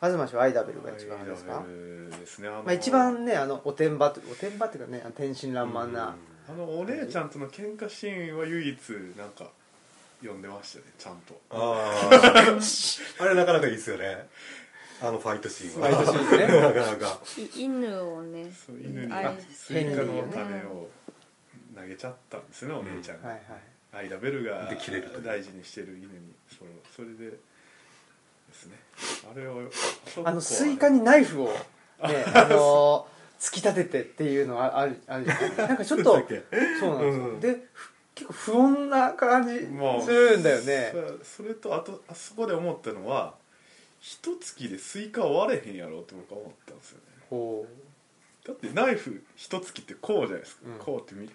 [0.00, 2.48] 東氏はアイダベルが一番ですか、アイダベルですね。
[2.48, 6.16] あのまあ、一番ねあのおてんばとおてんばっていうかねあの天真爛漫な、
[6.48, 8.76] あのお姉ちゃんとの喧嘩シーンは唯一
[9.16, 9.46] なんか
[10.20, 11.40] 読んでましたねちゃんと。
[11.50, 14.28] ああ あれなかなかいいっすよね
[15.02, 15.88] あのファイトシーンは。
[15.88, 16.46] ファイトシーンね。
[16.62, 17.18] なかなか。
[17.36, 20.88] い犬をね犬に愛スイカの種を
[21.74, 23.44] 投げちゃったんですねお姉ちゃんが、はいはい。
[23.94, 24.70] アイダベルが
[25.24, 26.34] 大事にしてる犬に。
[26.56, 27.36] そのそれでで
[28.52, 28.78] すね。
[29.30, 29.62] あれを
[30.24, 31.54] あのスイカにナイフをね
[32.34, 33.08] あの
[33.40, 35.56] 突き立ててっていうのはあるあるじゃない。
[35.68, 36.42] なんかちょっとそうなんで
[36.78, 43.34] すよ、うんでふ結構不穏な感じまあするんだよね、そそれとあとあそこで思ったのは
[44.04, 47.04] 一突きでスイカ割れへんやろって僕は思ったんですよね。
[47.30, 47.64] ほ
[48.44, 50.78] だってナイフ一突きってこうじゃないですか、うん。
[50.78, 51.30] こうってみ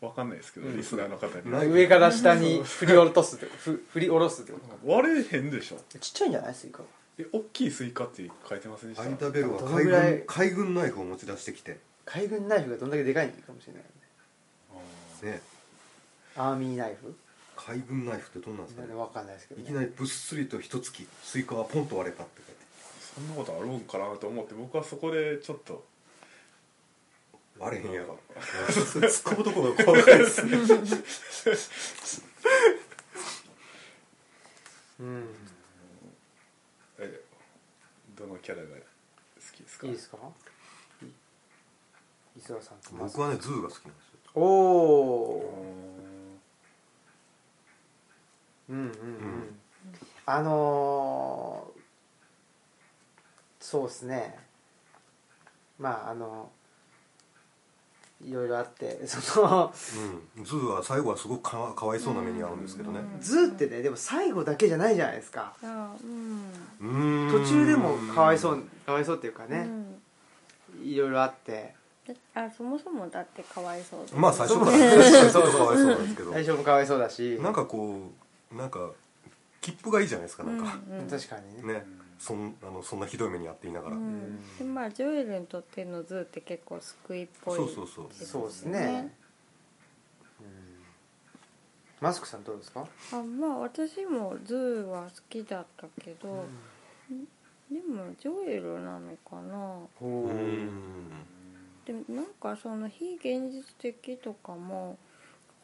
[0.00, 0.76] わかんないですけど、うん。
[0.78, 1.66] リスナーの方に。
[1.70, 4.90] 上から下に 振り下ろすってふ振り下ろすってこと。
[4.90, 5.76] 割れへんでしょ。
[5.90, 6.54] ちっちゃいんじゃない？
[6.54, 6.88] スイカは。
[7.18, 9.02] え大きいスイカって書いてませんでした？
[9.02, 10.12] アイダベルはどの海ぐらい？
[10.18, 11.78] 軍海軍ナイフを持ち出してきて。
[12.06, 13.88] 海軍ナイフがどんだけでかいのかもしれないよ
[15.24, 15.32] ね。
[15.32, 15.42] ね。
[16.36, 17.14] アーミーナイフ？
[17.66, 18.94] 海軍ナイフってどんなんですかね？
[18.94, 22.58] わかんないですけど、ね、いきなりぶっすりと一突きスイカはポンと割れたって書いて。
[23.14, 25.84] そんなことあるんかなと思って僕はそこでちょっと。
[27.58, 28.16] 割れへんやろ。
[28.36, 30.44] 突っ込むところが細かいです。
[30.46, 30.56] ね
[35.00, 35.28] うん。
[37.00, 37.20] え
[38.16, 38.74] どのキャラが好
[39.52, 39.86] きですか？
[39.88, 40.16] いいですか？
[41.02, 41.06] い
[42.38, 44.18] 磯田さん僕はねズーが好きなんですよ。
[44.36, 46.07] おお
[48.68, 48.92] うんうんうん、ん
[50.26, 51.78] あのー
[53.68, 54.34] そうですね。
[55.78, 56.48] まああの
[58.24, 59.72] いろいろあって その
[60.36, 60.44] うん。
[60.44, 63.00] ズーは最後はすごくかわかわいそうな目に遭うんですけどね。
[63.20, 65.52] ズーってねでも最後だけじゃないじゃないですか。
[65.62, 66.50] あうん。
[66.80, 67.30] うん。
[67.30, 69.68] 途中でもかわいそうかわいそうっていうかね、
[70.76, 70.82] うん。
[70.82, 71.76] いろいろあって。
[72.34, 76.32] あそもそもだってかわいそうまあ最初から 確かにちょっとかわいそうなんですけど。
[76.32, 77.38] 最初もかわいそうだし。
[77.42, 78.92] なんかこうなんか
[79.60, 81.06] 気風がいいじゃないですかなんか、うんうん。
[81.08, 81.74] 確かにね。
[81.74, 81.86] ね。
[82.18, 84.40] そんあのそんなひどい目に遭っていながら、うん。
[84.58, 88.06] でまあジョエルにとってのズーって結構救いっぽいそうそうそう。
[88.12, 89.14] そうですね、
[90.40, 90.46] うん、
[92.00, 96.44] マスクさんどうですか、あまあ私もズーは好きだったけど、
[97.70, 99.78] でもジョエルなのかな。
[100.00, 100.04] う。
[100.04, 100.70] ん。
[101.86, 104.98] でもなんかその非現実的とかも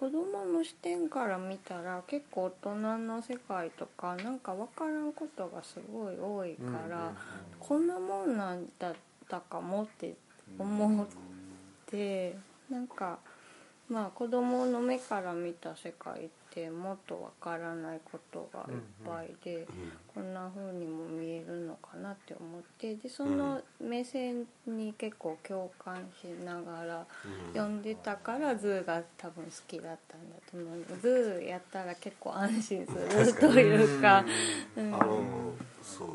[0.05, 7.13] 子供の視点から見たら結構大人の世界とかなんか分からんことがすごい多いから、
[7.59, 8.95] こんなもんなんだっ
[9.27, 10.13] たかもって
[10.59, 11.07] 思っ
[11.87, 12.37] て
[12.71, 13.19] なんか
[13.89, 19.67] まあ子供の目から見た世界ってもっとわからないことがいっぱいで、
[20.15, 27.07] こんな風にも見えるのかなって思ってでその目線に結構共感しながら
[27.53, 31.01] 読んでたからズーが多分好きだったんだと思う。
[31.01, 34.25] ズーやったら結構安心するというか。
[34.77, 34.95] うん。
[34.95, 35.23] あの
[35.83, 36.09] そう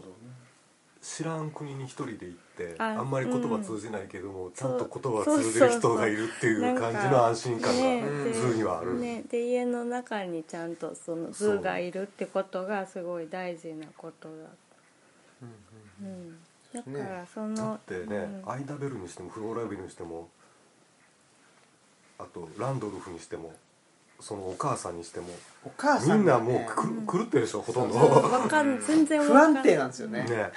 [1.02, 14.34] 知らん国に一人で行ってああんまり言葉通じないけども、ちゃんと言葉通じる人がいるっていう感じの安心感ねがでズーにはある、ね、で家の中にちゃんとそのズーがいるってことがすごい大事なことだ、
[16.02, 16.38] うん、
[16.74, 18.52] だからその、だってね、うん。
[18.52, 20.28] アイダベルにしてもフローラベルにしても
[22.18, 23.54] あとランドルフにしても
[24.20, 25.28] そのお母さんにしても
[25.66, 27.98] お母みさんが、んなもうね、く狂ってるでしょほとんど。
[27.98, 30.24] わかん全然わ不かん安定なんですよね。
[30.24, 30.52] ね。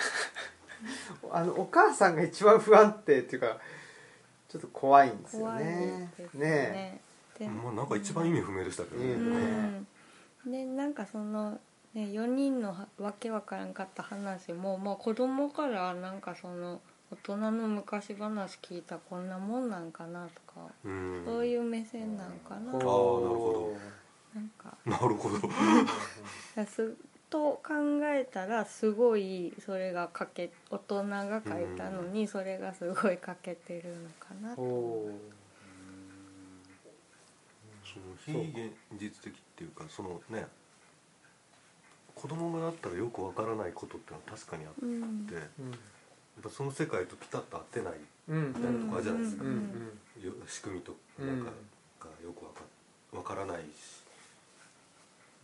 [1.30, 3.58] あのお母さんが一番不安定っていうか
[4.48, 6.40] ちょっと怖いんですよ怖いねね。
[6.40, 7.00] ね
[7.38, 10.52] でまあなんか一番意味不明でしたけどね、ううん。
[10.52, 11.52] でなんかその、
[11.94, 16.80] ね、4人のはわけわからんかった話も、まあ、子供からなんかその
[17.12, 21.22] 大人の昔話聞いたこんなもんなんかなとか、うん。
[21.26, 22.72] そういう目線なんかな。
[22.72, 23.78] あーなるほ
[24.34, 25.38] なんかなるほど。
[26.56, 26.96] だす
[27.28, 27.74] と考
[28.14, 35.20] えたらすごいそれがかけ大人が書いたのにそれがすごい欠けてるのかなおお
[37.84, 40.46] その非現実的っていうかそのね
[42.14, 45.30] 子供がなったらよくわからないことってのは確かにあって、うん。
[45.32, 45.38] や
[46.40, 47.94] っぱその世界とピタッと合ってない
[48.28, 49.44] みたいなとこあるじゃないですか、
[50.46, 51.50] 仕組みとなんか
[52.00, 52.62] がよくわか
[53.16, 54.02] わからないし。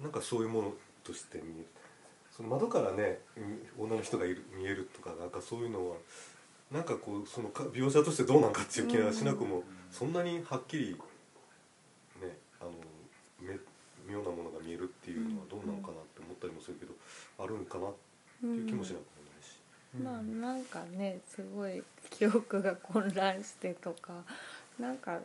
[0.01, 0.73] なんかそういうもの
[1.03, 1.67] として見える。
[2.31, 3.43] その窓からねみ
[3.77, 5.97] 女の人がいる見えるとかなんかそういうのは
[6.71, 10.95] なんかこうそのか描写としてどうなんかっていう気がしなくも、そんなにはっきり
[12.23, 12.71] ねあの
[13.43, 13.59] め
[14.07, 16.95] 妙なものが見えるっていうのはどうなのかなって思ったりもするけど、
[17.43, 17.95] あるんかなっ
[18.41, 19.18] ていう気もしなくも
[19.95, 20.05] ないし。
[20.05, 24.13] まあなんかねすごい記憶が混乱してとか
[24.79, 25.19] なんか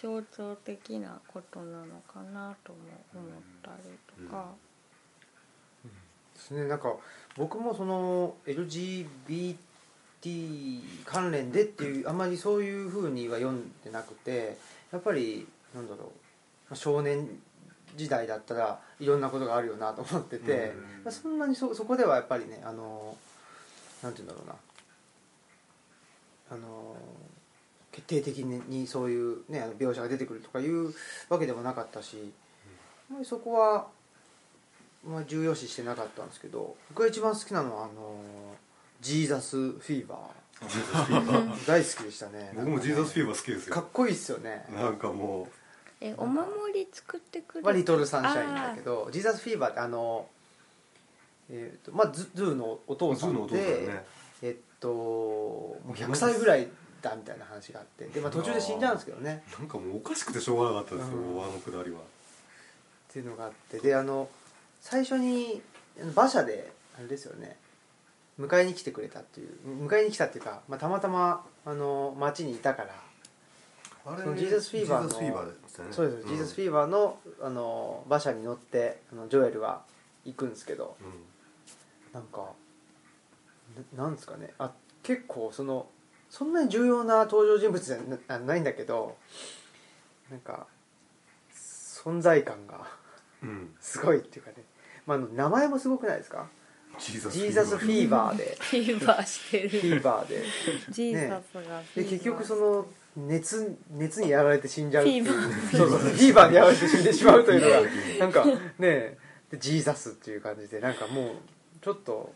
[0.00, 2.78] 象徴的なことなのかなとも
[3.14, 4.46] 思ったりとか、
[6.40, 6.66] ですね。
[6.66, 6.94] なんか
[7.36, 9.16] 僕もその LGBT
[11.04, 14.56] 関連でっていうあまりそういうふうには読んでなくて
[14.92, 16.12] やっぱりなんだろうま
[16.72, 17.28] あ少年
[17.96, 21.04] 時代だったらいろんなことがあるよなと思ってて、うん。
[21.04, 23.16] まあそんなにそそこではやっぱりねあの
[24.02, 24.54] なんて言うんだろうな。
[26.52, 26.96] あの
[27.92, 30.92] 決定的にそういう、ね、あの描写が出てくるとかいう
[31.28, 32.32] わけでもなかったし、
[33.10, 33.86] あまりそこは、
[35.04, 38.16] まあ、重要視してなかったんですけど僕が一番好きなのはあの
[39.00, 40.18] ジーザスフィーバ
[40.68, 41.52] ジーザスフィーバー。
[41.52, 42.52] ー大好きでしたね。
[42.56, 43.74] 僕もジーザスフィーババー好きですよ。
[43.74, 44.66] かっこいいっすよね。
[44.70, 45.48] なんかも
[46.00, 50.26] えお守り作ってくれはリトルサンシャインだけどジーザスフィーバーってあの
[51.50, 54.04] えーとまあ、ズズーのお父さんで、ね。
[54.42, 56.68] えっともう100歳ぐらい
[57.02, 59.42] だみたいな話があってで、まあ、途中で死んじゃうんですけどね。
[59.58, 61.42] なんかもうおかしくてしょうがなかったですよ、うん。
[61.42, 61.98] あのくだりは。
[61.98, 62.02] っ
[63.12, 64.28] ていうのがあってであの
[64.80, 65.60] 最初に
[66.14, 67.56] 馬車であれですよね。
[68.38, 69.50] 迎えに来てくれたっていう
[69.86, 72.94] 迎えに来たっていうか、まあ、たまたまあの町にいたから
[74.06, 75.88] あれジーザスフィーバーのジーザスフィーバーでしたね。
[75.90, 79.82] そうです、ジーザスフィーバーのあの馬車に乗ってあのジョエルは
[80.24, 81.06] 行くんですけどうん
[82.12, 82.52] なんか
[83.94, 84.52] ななんですかね。
[84.58, 85.86] あ結構その
[86.28, 89.16] そんなに重要な登場人物じゃなないんだけど
[90.30, 90.66] なんか
[91.52, 92.86] 存在感が
[93.42, 93.74] うん。
[93.80, 94.56] すごいっていうかね、
[95.06, 96.48] まあ、あの名前もすごくないですか？
[96.98, 98.56] ジーザスフィーバーで。
[98.60, 100.00] フィーバーしてフィる。
[100.00, 100.42] ーバーで。
[100.90, 105.24] ジーザスがフィーバーで結局その熱熱にやられて死んじゃうっていう。
[105.24, 105.98] フィーバーそうそう。
[105.98, 108.44] フィーバーにやられて死んでしまうというのがなんか
[108.78, 109.18] ね。
[109.50, 111.34] でジーザスっていう感じでなんかもう
[111.82, 112.32] ちょっと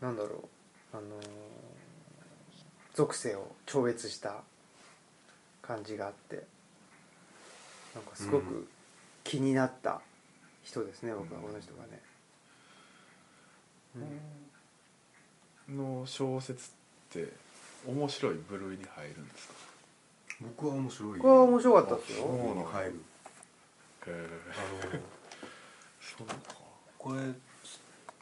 [0.00, 0.48] なんだろ
[0.92, 1.26] うあのー
[2.94, 4.42] 属性を超越した
[5.60, 6.36] 感じがあって
[7.94, 8.66] なんかすごく
[9.22, 10.00] 気になった
[10.64, 12.00] 人ですね、僕はこの人がね、
[15.68, 15.76] うん。
[15.76, 16.72] の小説っ
[17.12, 17.32] て
[17.86, 19.54] 面白い部類に入るんですか？
[20.40, 21.18] 僕は面白い。
[21.18, 22.24] 僕は面白かったですよ。
[22.26, 22.90] そうなの入る。
[22.92, 22.96] へ
[24.08, 24.28] え
[24.92, 25.00] あの
[26.00, 26.34] そうか。
[26.98, 27.20] これ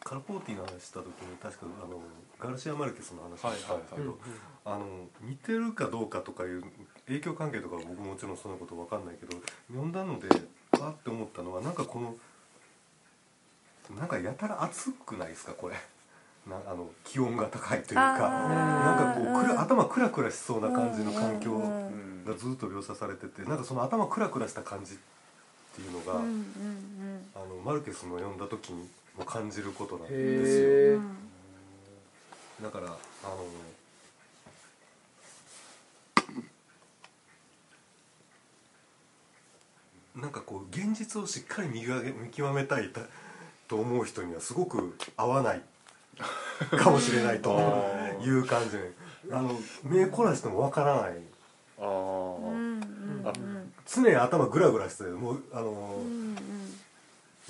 [0.05, 1.99] カラポーティの話した時に確かあの
[2.39, 4.19] ガルシア・マルケスの話をしたんですけうんど
[4.67, 4.87] あの
[5.23, 6.63] 似てるかどうかとかいう
[7.07, 9.37] 影響関係とかは僕ももちろんそんなこと分かんないけど
[9.69, 10.29] 読んだので
[10.73, 12.15] あって思ったのはなんかこの
[13.99, 15.77] なんかやたら熱くないですかこれ。
[16.47, 18.19] なあの気温が高いというか。
[18.19, 21.59] なんかこうくら頭クラクラしそうな感じの環境
[22.27, 24.97] がずっと描写されててなんかその頭クラクラした感じっ
[25.75, 26.94] ていうのが、うんうん
[27.35, 30.61] あのマルケスの読んだ時にも感じることなんです
[31.01, 31.01] よ。
[32.63, 32.91] だからあ
[40.17, 43.01] のなんかこう現実をしっかり見上げ見極めたいた
[43.67, 45.63] と思う人にはすごく合わない。
[46.79, 47.59] かもしれないと
[48.23, 48.79] いう感じ。
[48.79, 48.93] で
[49.33, 51.19] あの目凝らしてもわからない。
[51.81, 51.85] あー。
[51.85, 53.33] うんうんあ
[53.87, 56.37] 常に頭グラグラしてもうあの、うん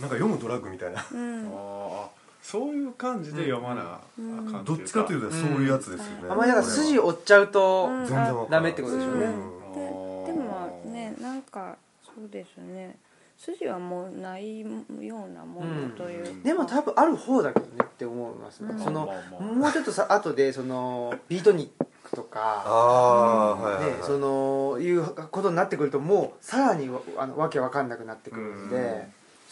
[0.00, 1.00] なんか読むドラッグみたいな。
[1.00, 4.60] あーそういう感じで読まなあうんか。
[4.60, 4.64] ん。
[4.66, 6.32] どっちかというとそういうやつですよね、うん。
[6.32, 8.06] あんまりだから筋を追っちゃうと、うん。
[8.06, 9.24] 全然わからないダメってことでしょうね。
[9.24, 10.26] うん。
[10.26, 12.96] ででもねなんかそうですね。
[13.38, 14.66] 筋はもうないよ
[15.00, 16.24] うなものという。
[16.24, 16.42] か、うん。
[16.42, 18.78] でも多分ある方だけどねって思います、うん。
[18.78, 19.52] その、まあまあまあ。
[19.54, 29.02] もうちょっとさ後でそのビートニックとあか、あ、はいそのいうことになってくるともうさらにわあのわけわかんなくなってくるんで、うん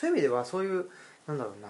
[0.02, 0.86] そういう意味ではそういう
[1.28, 1.68] なんだろうな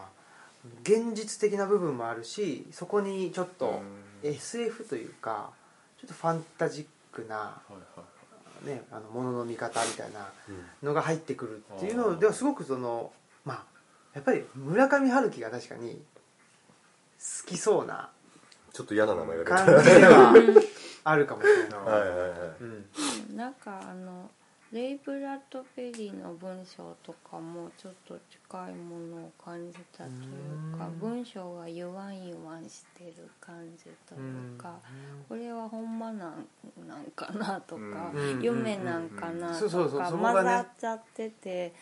[0.85, 3.83] 現実的な部分もあるしそこにちょっと
[4.23, 4.31] うん。
[4.31, 5.51] SF というか
[6.01, 8.05] ちょっとファンタジックな、はいは
[8.65, 10.89] いね、あのものの見方みたいなうん。
[10.89, 13.13] のが入ってくるっていうのではすごくその
[13.45, 13.65] まあ
[14.15, 16.01] やっぱり村上春樹が確かに
[17.19, 18.09] 好きそうな
[18.73, 20.35] ちょっと嫌な名前が出た感じでは
[21.05, 21.81] あるかもしれない。
[21.81, 22.31] はいはいはい。
[22.61, 23.37] うん。
[23.37, 24.31] なんかあの
[24.73, 30.15] レイ・ブラッドベリーの文章とかもちょっと近いものを感じたとい
[30.75, 30.99] うかうん。
[30.99, 34.77] 文章がゆわんゆわんしてる感じというか
[35.29, 36.47] これはほんまなん
[36.89, 38.43] なんかなとかうん。
[38.43, 41.73] 夢なんかなそうそうそうとか混ざっちゃっててっ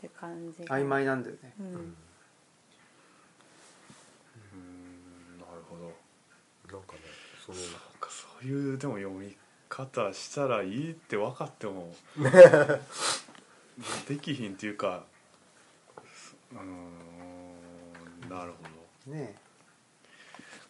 [0.00, 0.76] て感じが。
[0.76, 1.52] 曖昧なんだよね。
[1.60, 1.74] ううんん。
[1.74, 1.94] うん
[5.38, 5.84] なるほど。
[6.76, 6.98] なんかね
[7.46, 7.70] そのなん
[8.00, 9.36] かそういうでも読み
[9.74, 11.92] 方したらいいって分かっても
[14.06, 15.04] できひんっていうか
[16.52, 16.54] う
[18.30, 18.58] なるほ
[19.06, 19.12] ど。
[19.12, 19.34] ね。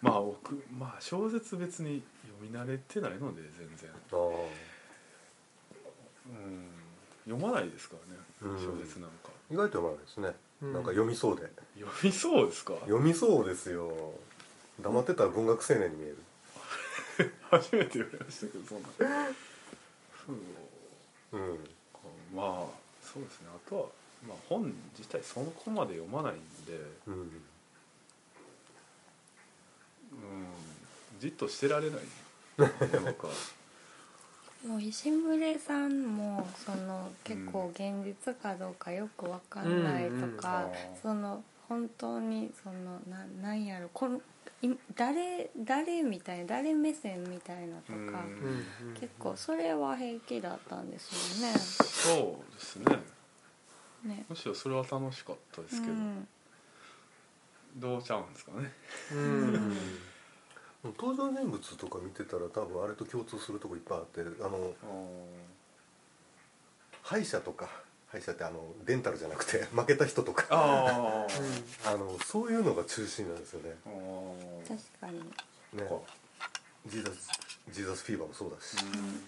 [0.00, 4.16] まあ僕まあ小説別に読み慣れてないので全然、あ
[6.26, 6.70] うん、
[7.26, 8.58] 読まないですからねうん。
[8.58, 10.72] 小説なんか、ー意外と読まないですね、うん。
[10.72, 11.42] なんか読みそうで。
[11.78, 12.74] 読みそうですか？
[12.80, 14.14] 読みそうですよ。
[14.80, 16.16] 黙ってたら文学青年に見える
[17.50, 18.88] 初めて読みましたけどそんな。
[20.26, 21.38] そう。
[21.38, 21.58] うん。
[21.58, 21.64] か
[22.34, 23.48] まあそうですね。
[23.54, 23.86] あとは、
[24.26, 26.72] まあ、本自体そこまで読まないんで、
[27.06, 27.14] うん。
[27.14, 27.20] う
[30.16, 30.46] ん、
[31.20, 32.00] じっとしてられない。
[32.56, 33.28] なんか。
[34.66, 40.94] もう石牟礼さんもその結構現実かどうかよくわかんないとか、うんうん。
[40.94, 41.00] うん。
[41.02, 44.20] その本当にそのななんやろこの
[44.62, 48.24] い誰誰みたいな誰目線みたいなとか、
[48.98, 51.54] 結構それは平気だったんですよね。
[51.58, 52.84] そうですね。
[54.04, 54.24] ね。
[54.28, 56.28] むしろそれは楽しかったですけど、うん。
[57.76, 58.72] どうちゃうんですかね。
[59.12, 59.76] うん。
[60.98, 64.74] 登場人物とか見てたら多分あれと共通するとこいっぱいあってあの
[67.02, 67.70] 歯医者とか
[68.14, 70.46] 歯医者ってあのデンタルじゃなくて 負けた人とか。
[70.50, 71.26] あ
[71.96, 73.74] のそういうのが中心なんですよね。
[74.68, 75.18] 確かに。
[75.80, 75.88] ね。
[76.86, 77.28] ジーザス
[77.72, 78.76] ジーザスフィーバーもそうだし、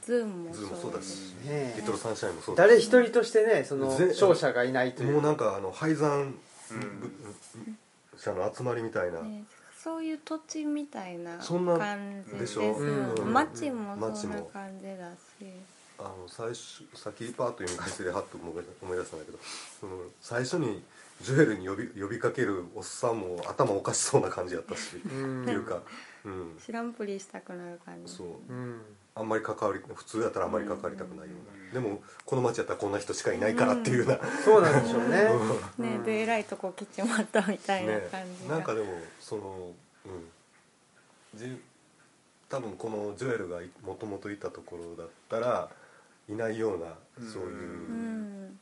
[0.04, 1.34] ズームもズームもそうだし。
[1.76, 2.68] リトルサンシャインもそうだし。
[2.68, 5.12] 誰一人としてねその健常者がいないという。
[5.14, 6.34] もうなんかあの敗残
[6.70, 7.12] うん。
[8.18, 9.44] 者の集まりみたいな、ね
[9.82, 12.40] そういう土地みたいなそんな感じです。
[12.40, 12.72] でしょ？
[12.74, 12.84] う
[13.24, 13.32] ん。
[13.32, 15.46] 街もそんな感じだし
[15.98, 19.38] あの最初先パーッと読み返してでハッと思い出したんだけど
[19.80, 20.82] その最初に
[21.22, 25.42] ジュエルに呼び呼びかけるおっさんも頭おかしそうな感じやったし、うん。
[25.42, 25.80] っていうか、
[26.24, 28.12] うん、知らんぷりしたくなる感じ。
[28.12, 28.26] そう。
[28.48, 28.80] うん。
[29.14, 31.32] あんまり関わり普通やったらあんまり関わりたくないよ
[31.72, 35.96] うな、でもこの街やったらこんな人しかいないからっていうような、そうなんでしょうね。
[35.96, 38.46] ねで偉いとこ来ちまったみたいなね感じ。
[38.46, 38.86] が、なんかでも
[39.18, 39.72] その
[40.04, 41.38] うん。
[41.38, 41.56] じ
[42.48, 45.68] 多分このジョエルがもともといたところだったら
[46.28, 46.86] いないような
[47.32, 47.52] そういうう
[47.92, 48.58] ん。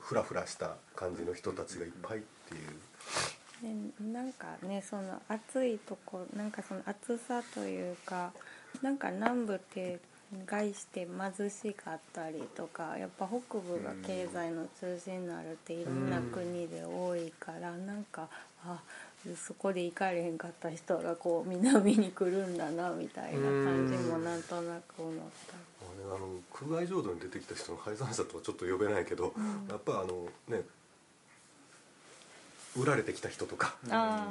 [0.00, 2.70] フラフラした感じの人たちがいっぱいっていう。
[3.62, 8.32] ね、なんかねその暑いとこなんかその暑さというか
[8.82, 10.00] なんか南部って
[10.46, 18.28] 外して貧しかったりとかやっぱ北部が経済の中心になるっていろんな国で多いから、なんか
[18.64, 18.80] あ
[19.36, 25.14] そこで行かれへんかった人がこう南に来るんだなみたいな感じもなんとなく思っ
[25.46, 25.71] たり。
[26.10, 29.68] あの空外浄土に出てきた人の廃山者とはちょっと呼べないけど、ん。
[29.68, 30.62] やっぱあのね
[32.76, 34.26] 売られてきた人とかあ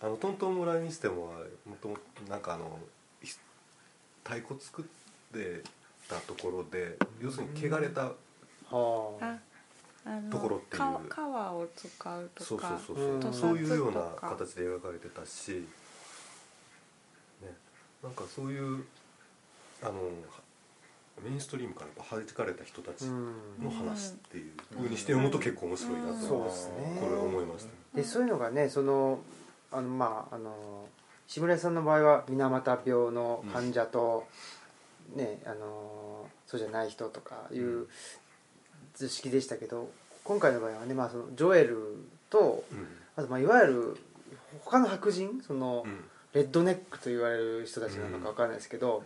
[0.00, 1.34] あのトントン村にしても
[1.66, 2.78] もともとなんかあの
[3.22, 3.34] ひ
[4.24, 4.84] 太鼓作っ
[5.38, 5.62] て
[6.08, 8.12] たところで要するに汚れた
[8.74, 9.38] はあ。
[10.02, 10.80] あのところっていう。
[10.80, 13.58] か川を使うとそうそうかそうそう、うんそう。
[13.58, 14.88] いうような形で描か。
[14.90, 15.66] れてたし、
[17.42, 17.48] ね、
[18.02, 18.84] なんかそういう
[19.82, 19.92] あの
[21.24, 23.34] メインストリームから弾かれた人たちうん。
[23.62, 26.98] の話っていうふうにして読むと結構面白いなと、そうですね。
[27.00, 29.20] これは思いました、でそういうのがねその
[29.72, 30.86] あのまああの
[31.26, 34.26] 志村さんの場合は水俣病の患者と、
[35.14, 37.86] ねあのそうじゃない人とかいう
[38.94, 39.90] 図式でしたけど
[40.24, 42.86] 今回の場合はね、まあ、そのジョエルとうん。
[43.16, 43.96] あとまあいわゆる
[44.64, 46.04] 他の白人その、うん。
[46.32, 49.02] レッドネックと言われる人たちなのか分かんないですけど、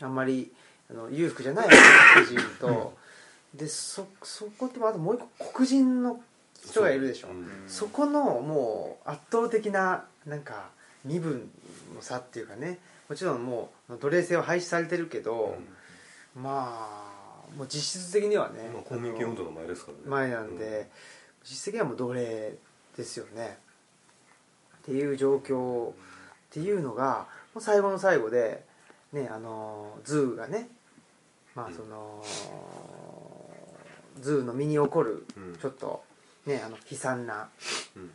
[0.00, 0.52] あんまり
[0.90, 2.94] あの裕福じゃない白人と、
[3.54, 6.20] でそそことあともう一個黒人の
[6.68, 7.46] 人がいるでしょ、うん。
[7.68, 10.70] そこのもう圧倒的ななんか
[11.04, 11.50] 身分
[11.94, 12.78] の差っていうかね。
[13.08, 15.56] もちろんもう奴隷制は廃止されてるけど、
[16.40, 16.88] ま
[17.52, 20.02] あもう実質的にはねまあ、公民権運動の前ですからね。
[20.06, 20.88] 前なんで、
[21.42, 22.54] 実質的にはもう奴隷
[22.96, 23.58] ですよね。
[24.82, 25.92] っていう状況っ
[26.50, 28.64] ていうのがもう最後の最後で
[29.12, 30.68] ねあのズーがね
[31.60, 32.24] まあその、
[34.20, 35.56] ズーの身に起こるうん。
[35.56, 36.02] ちょっと
[36.46, 37.48] ねあの悲惨な
[37.96, 38.10] うん。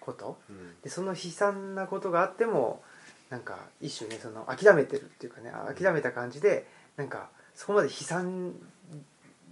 [0.00, 0.38] こと。
[0.48, 0.80] うん。
[0.82, 2.82] でその悲惨なことがあっても
[3.30, 6.66] なんか一種ねその諦めてるっていうかね諦めた感じで
[6.96, 8.52] なんかそこまで悲惨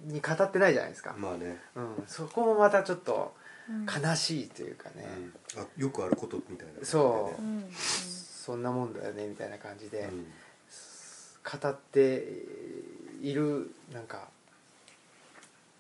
[0.07, 3.35] に語ってないじゃないですか、まあね、うん、そこもまたちょっと
[3.69, 3.85] うん。
[3.85, 5.07] 悲しいというかね、
[5.57, 5.63] うん。
[5.63, 6.79] あよくあることみたいなね。
[6.83, 7.43] そう。
[7.43, 7.57] うん。
[7.59, 7.71] うん。
[7.73, 10.27] そんなもんだよねみたいな感じでうん。
[11.45, 12.27] 語って
[13.23, 14.29] いるなんか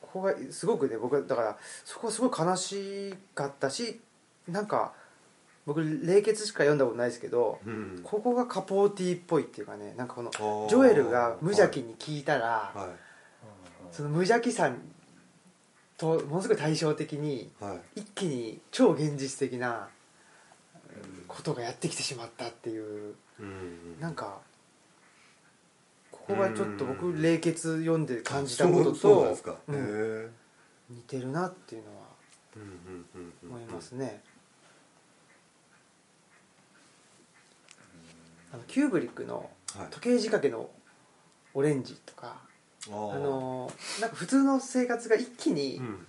[0.01, 4.01] ここがすごくね僕はだからそこすごい悲しかったし
[4.49, 4.93] なんか
[5.67, 8.01] 僕冷血しか読んだことないですけどうん。
[8.03, 12.89] ここがカポーティーっぽいっていうかねなんかこのジョエルが無邪気に聞いたら、は
[13.93, 14.73] その無邪気さ
[15.99, 18.01] とものすごい対照的にいはい。
[18.01, 19.89] 一気に超現実的な
[21.27, 24.01] ことがやってきてしまったっていううん。
[24.01, 24.39] なんか
[26.29, 27.23] ここがちょっとう僕ん。
[27.23, 29.37] 冷血読んで感じたことと
[30.91, 32.07] 似てるなっていうのは
[33.49, 34.23] 思いますね。
[38.53, 39.87] あのキューブリックのはい。
[39.91, 40.69] 時計仕掛けの
[41.55, 42.37] オレンジとか
[42.89, 43.71] あの
[44.01, 46.07] なんか普通の生活が一気にうん。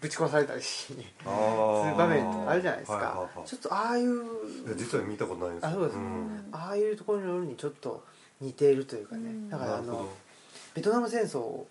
[0.00, 0.94] ぶち壊されたりし、
[1.26, 1.82] あー。
[1.82, 4.22] する場面とかあるじゃないですか、ちょっとああいう
[4.76, 5.96] 実は見たことないんであそうです。
[5.96, 6.48] かん。
[6.52, 8.04] ああいうところにちょっと
[8.40, 9.50] 似ているというかね、うん。
[9.50, 10.08] だからあの
[10.74, 11.64] ベトナム戦争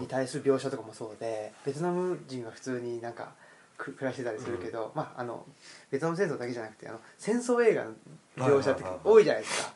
[0.00, 3.32] に対する描写とかもそうで、ベトナム人は普通になんか
[3.76, 5.44] く暮らしてたりするけど、まああの
[5.90, 7.92] ベトナム戦争だけじゃなくてあの戦争映画の
[8.36, 9.74] 描写って多いじゃないですか、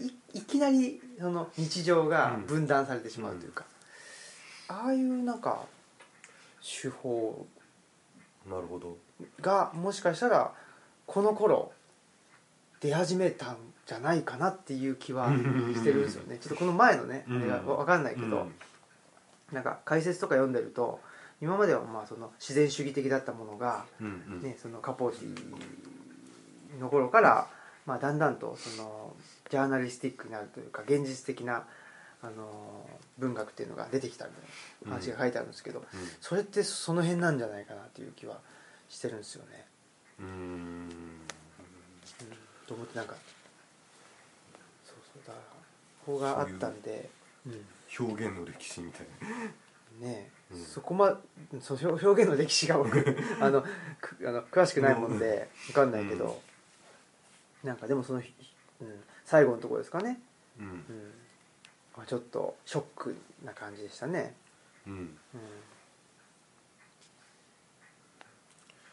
[0.00, 3.64] いいきなりその日常が分断されてしまうというか、
[4.68, 5.66] ああいうなんか
[6.62, 7.46] 手法
[8.48, 8.96] なるほど。
[9.40, 10.52] がもしかしたら
[11.06, 11.72] この頃
[12.80, 13.56] 出始めたん
[13.86, 16.38] じゃないかなっていう気はしてるんですよね。
[16.38, 18.46] ちょっとこの前のねあれが分かんないけど、
[19.52, 21.00] なんか解説とか読んでると
[21.42, 23.84] 今まではまあその自然主義的だったものが、
[24.42, 27.46] ね、そのカポーティの頃から、
[27.86, 29.14] まあ、だんだんとその
[29.50, 31.64] ジャーナリスティックになるというか現実的な
[32.22, 34.42] あの文学っていうのが出てきたみたい
[34.88, 35.84] な話が書いてあるんですけど、
[36.22, 38.38] それってその辺なんじゃないかなっていう気は
[38.88, 39.66] してるんですよね。
[40.20, 40.88] うん。
[42.66, 43.14] と思ってなんか
[45.26, 45.34] そう
[46.06, 47.10] そうだからここがあったんで。
[47.46, 47.66] うん
[47.98, 49.06] 表現の歴史みたい
[50.00, 50.08] な。
[50.08, 50.64] ねえ、うん。
[50.64, 51.20] そこま
[51.60, 53.62] そう表表現の歴史が僕 あの
[54.00, 56.42] くあの詳しくないもんで分かんないけど、
[57.62, 58.34] なんかでもその、ひ
[58.80, 60.20] うん、最後のところですかね、
[60.58, 60.66] うん。
[60.66, 61.12] うん。
[61.96, 64.34] まあ、ちょっとショックな感じでしたね、
[64.86, 64.92] うん。
[64.94, 65.18] うん、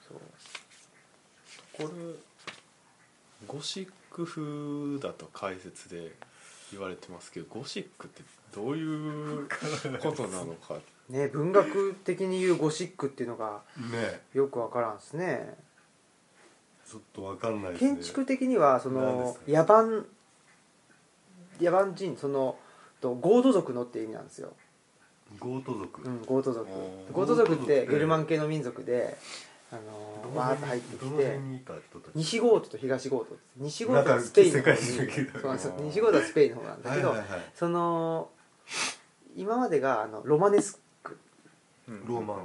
[0.07, 0.19] そう。
[1.73, 1.87] これ
[3.47, 6.11] ゴシック風だと解説で
[6.71, 8.21] 言われてますけどゴシックって
[8.53, 9.47] どういう
[10.01, 10.75] ことなのか
[11.09, 14.21] ね文学的に言うゴシックっていうのがね。
[14.33, 15.55] よく分からんですね。
[16.89, 17.91] ちょっとわかんないですね。
[17.95, 20.05] 建築的にはその野蛮
[21.61, 22.57] 野蛮人その
[22.99, 24.53] とゴート族のっていう意味なんですよ、
[25.39, 26.01] ゴート族。
[26.01, 26.69] うん、ゴート族。
[27.11, 27.25] ゴー。
[27.25, 27.87] ト族ってて。
[27.87, 29.17] ゲルマン系の民族で
[29.71, 31.39] あのーわーっと入ってきて
[32.15, 37.15] 西ゴートと東ゴート西ゴートはスペインの方に西ゴートはスペインの方なんだけど、
[37.55, 38.29] その
[39.35, 41.17] 今までがあのロマネスク。
[42.05, 42.37] ローマン。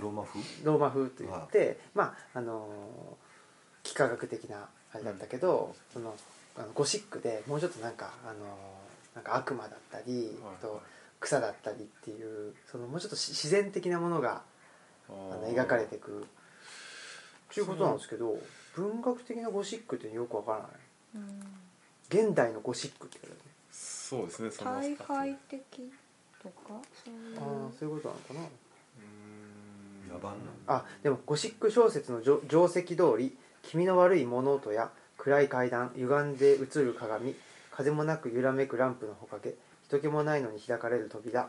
[0.00, 6.14] ローマ風ローマ風といって、まああのー幾何学的なあれだったけど、その
[6.56, 8.34] あのゴシックでもうちょっとなんかあの
[9.14, 10.80] なんか悪魔だったり、あと
[11.20, 14.42] 草だったりっていうそのもうちょっとし自然的なものが
[15.08, 16.26] あの描かれていく
[17.54, 18.36] っていうことなんですけど
[18.74, 20.68] 文学的なゴシックってよくわからない。
[21.16, 21.40] うん
[22.10, 23.50] 現代のゴシックって言われる。
[23.72, 25.02] そうですねその大二つ。
[25.04, 25.60] 会的
[26.42, 26.54] とか
[27.04, 27.38] そういう。
[27.38, 28.40] ああそういうことなのかな。
[30.12, 30.24] 野蛮
[30.66, 30.76] なん。
[30.78, 37.34] あでもゴシック小説の定定石通り気味の悪い物音や暗い階段歪んで映る鏡
[37.70, 39.54] 風もなく揺らめくランプのほかげ
[39.88, 41.48] 人気もないのに開かれる扉。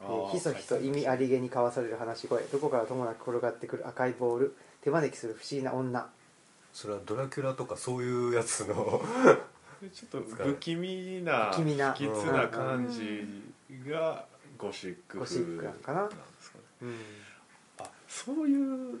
[0.00, 2.42] えーひそひそ意味ありげに交わされる話し声。
[2.44, 6.08] どこからともなく転がってくる赤いボール手招きする不思議な女。
[6.72, 9.02] それはドラキュラとかそういうやつの
[9.92, 11.92] ちょっと不気味な不気味な。
[11.92, 13.26] 不吉な感じ
[13.88, 14.26] が
[14.56, 16.00] ゴシックゴシックなんかな。
[16.02, 16.64] なんですかね。
[16.82, 16.98] うん
[17.78, 19.00] あそういう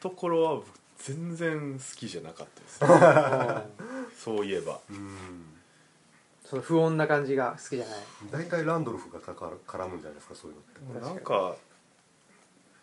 [0.00, 0.66] ところは僕
[0.98, 4.78] 全然好きじゃなかったです そういえば。
[4.90, 5.46] うん。
[6.44, 7.98] その不穏な感じが好きじゃない。
[8.30, 10.56] 大体ランドルフがかかる絡むんじゃないですかそういう
[10.94, 11.06] のって。
[11.06, 11.56] なんか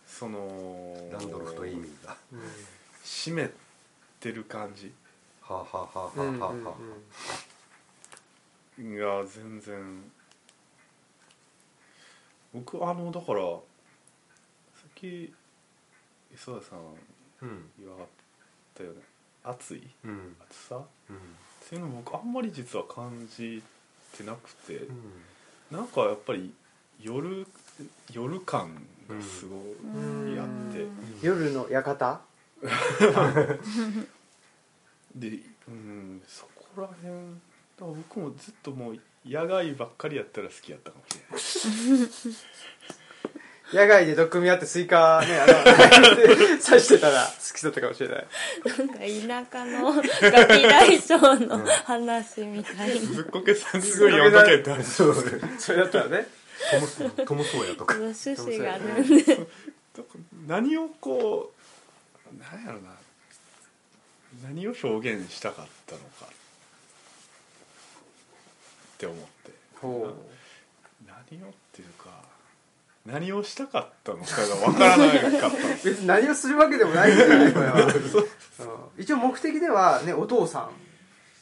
[0.09, 2.17] そのランドルフとイーミーが
[3.03, 3.49] 湿っ
[4.19, 4.91] てる感じ。
[5.41, 6.75] はあ、はあはあはあはあは
[8.79, 10.11] うんが全然。
[12.53, 13.57] 僕あのだからさ
[14.89, 15.31] っき
[16.33, 16.79] 磯田さん
[17.43, 18.07] うん言わはっ
[18.75, 19.01] たよね。
[19.43, 19.87] 暑い？
[20.03, 20.35] うん。
[20.49, 20.75] 暑さ？
[20.77, 21.17] っうん。
[21.69, 23.63] ていうの僕あんまり実は感じ
[24.17, 24.75] てなくて。
[24.77, 24.97] うん。
[25.71, 26.51] なんかやっぱり
[26.99, 27.45] 夜
[28.11, 28.75] 夜感
[29.15, 29.59] がすごう
[30.25, 30.85] んいあって。
[31.21, 32.21] 夜の館？
[35.15, 35.27] で
[35.67, 37.15] うんそこら辺だ
[37.79, 40.97] 僕もずっともう野外ばっかりやったら好きやったか
[41.31, 42.09] もしれない。
[43.71, 45.53] 野外で毒味あってスイカねあの
[46.65, 48.27] 刺してたら好きだったかもしれない。
[48.65, 50.01] なんか田舎のガ
[50.47, 53.11] キ大将の話みたいな。
[53.13, 55.15] ずっこけ3人ぐらい読んどけって話そう
[55.59, 56.27] それだったらね
[56.97, 57.95] トムトムソーヤとか。
[57.95, 59.47] 趣旨が全然
[60.47, 62.89] 何をこう何やろな。
[64.43, 66.25] 何を表現したかったのか。
[66.25, 66.29] っ
[68.97, 69.51] て思って。
[69.81, 70.13] ほ
[71.07, 72.09] 何をっていうか。
[73.05, 75.07] 何をしたかったのかが分からな
[75.41, 79.01] かったんです別に何をするわけでもないんじゃないこれは、うん。
[79.01, 80.69] 一応目的ではねお父さん。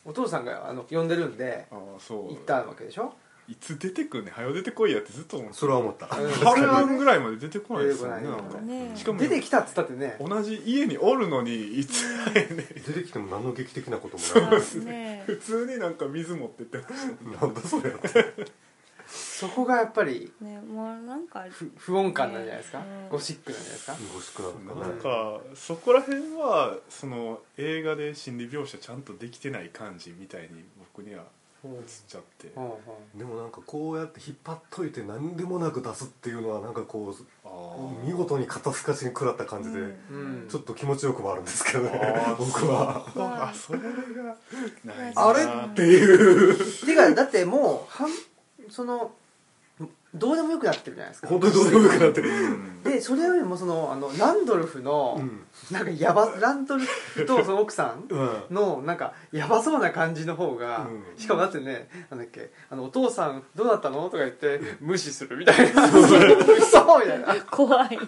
[0.06, 2.34] お父さんがあの呼んでるんでああそう。
[2.34, 3.14] 行ったわけでしょ？
[3.50, 4.34] いつ出てくんねん。
[4.34, 6.06] 早よ出てこいやってずっと思ってそれは思った。
[6.06, 8.42] うん半分ぐらいまで出てこないですよね出てこない。
[8.44, 8.62] なんか。
[8.62, 10.18] ねしかも出てきたっつったってね。
[10.20, 15.24] 同じ家におるのにいつ会えねん出てきても何の劇的なこともないね。
[15.28, 16.78] 普通になんか水持ってって。
[16.78, 17.08] まし
[17.40, 18.48] たなんだそれって
[19.08, 23.98] そこがやっぱりねもうなんか不不穏感なんじゃないですか、うんゴシックなんじゃないですか？
[24.14, 24.88] ゴシックなのかな。
[24.90, 31.24] なんかそこら辺はその映画で心理描写ちゃんとできてない感じみたいに僕には
[31.66, 31.72] 映っ
[32.08, 32.72] ちゃってうんうん。
[33.18, 38.08] でもなんかこうやって引っ張っといて何でもなく出すっていうのはなんかこあうー。
[38.08, 39.86] 見事に肩透かしに食らった感じで、うん。
[39.86, 41.92] うんちょっと気持ちよくもあるんですけどね
[42.38, 43.06] 僕は。
[43.16, 43.86] まあそれが
[45.16, 46.56] あれなっていう。
[46.86, 48.10] ていうかだってもうはん
[48.70, 49.12] その
[50.14, 51.28] どうでもよくなってるじゃないですか。
[51.28, 52.30] 本当にどうでもよくなってる。
[52.30, 55.42] うんでそれよりもそのあのランドルフの、うん。
[55.72, 58.56] なんかやばランドルフと その奥さんうん。
[58.56, 61.18] のなんかやばそうな感じの方が、うん。
[61.18, 64.04] しかもだってねなんだっけあのお父さんどうだったの？
[64.06, 65.86] とか言って無視するみたいな。
[65.92, 67.36] 嘘みたいな。
[67.52, 68.00] 怖い。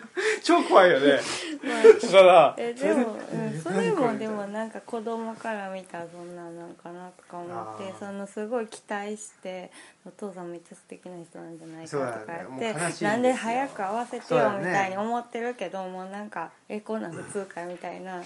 [0.42, 1.08] 超怖いよね。
[1.08, 1.22] まあ
[1.62, 9.70] だからえでも、うん、それもでもなんか子供から見たらそんなんなんかなとか思ってそのすごい期待して
[10.06, 13.10] お父さんめっちゃ素敵な人なんじゃないかとか言って悲しいんですよ。
[13.10, 18.22] なんで早く合わせてよみたいに思ってるけどもうなんかえこんなん普通かみたいな。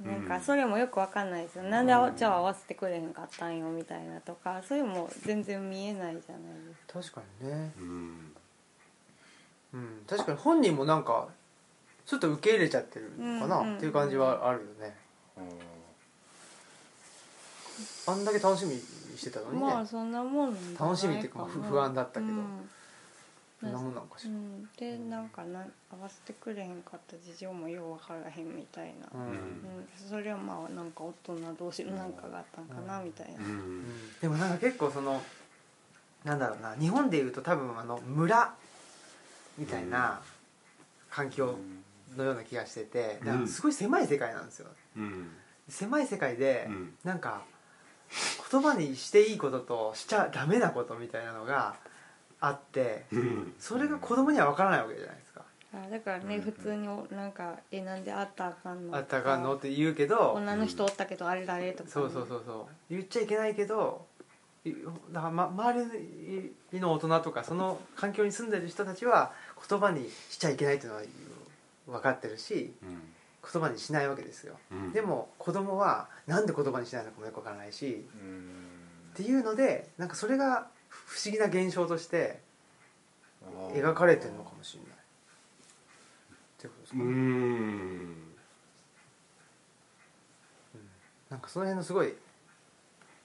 [0.00, 6.52] なんかそれもよくわかんないですよ、なんであじゃあ合わせてくれへんかったんよみたいなとかそれも全然見えないじゃない
[6.94, 7.18] ですか。
[7.18, 8.32] 確かにね、うん。
[9.74, 11.28] うん、確かに本人もなんか
[12.08, 13.76] ちょっと受け入れちゃってるのかな、うんうん。
[13.76, 14.96] っていう感じはあるよね。
[18.06, 18.80] あんだけ楽しみに
[19.14, 22.32] してたのにね、まあそんなもん楽しみっていうか不不安だったけど。
[22.32, 22.70] うん。
[23.60, 29.20] そんなもんなのかしら、うん、でなんかな合わせてくれへんかった事情もよう分からへんみたいな、うん。
[29.20, 29.38] うん。
[29.94, 33.44] それはまあなんか大人同士のなんかがあったんかなみたいな、うん。
[33.44, 33.84] うん
[34.22, 35.20] でもなんか結構その
[36.24, 38.54] なんだろうな日本でいうと多分あの村
[39.58, 40.22] みたいな
[41.10, 41.56] 環境
[42.16, 44.68] のような気がしててだからすごい狭い世界なんですよ。
[44.96, 45.28] うん。
[45.68, 46.94] 狭い世界でうん。
[47.04, 47.42] なんか
[48.50, 51.74] 言葉にしていいこととしちゃダメなことみたいなのが
[52.40, 53.54] あってうん。
[53.58, 55.42] それが子供には分からないわけじゃないですか。
[55.74, 56.42] あだからね、うん。
[56.42, 62.74] 普通におなんか「えなんであったらあかんの?」あったかんのって言うけど女の人おったけどあれ誰とかね、そうそうそうそう。
[62.94, 64.06] 言っちゃいけないけど
[64.64, 64.72] い
[65.12, 65.84] だから、ま、周
[66.72, 69.32] りの大人とかその環境に住んでる人たちは
[69.68, 71.02] 言葉にしちゃいけないっていうのは
[71.88, 72.74] 分かってるし
[73.52, 74.58] 言葉にしないわけですよ。
[74.70, 74.92] うん。
[74.92, 78.50] でも子供はなんで言葉にしないのかもよく分からないしうん。
[79.14, 82.40] っていうのでなんかそれが不思議な現象として
[83.72, 84.90] 描かれてるのかもしれない。
[84.90, 84.92] っ
[86.60, 87.06] てことですかね、う
[91.30, 92.12] なんかその辺のすごい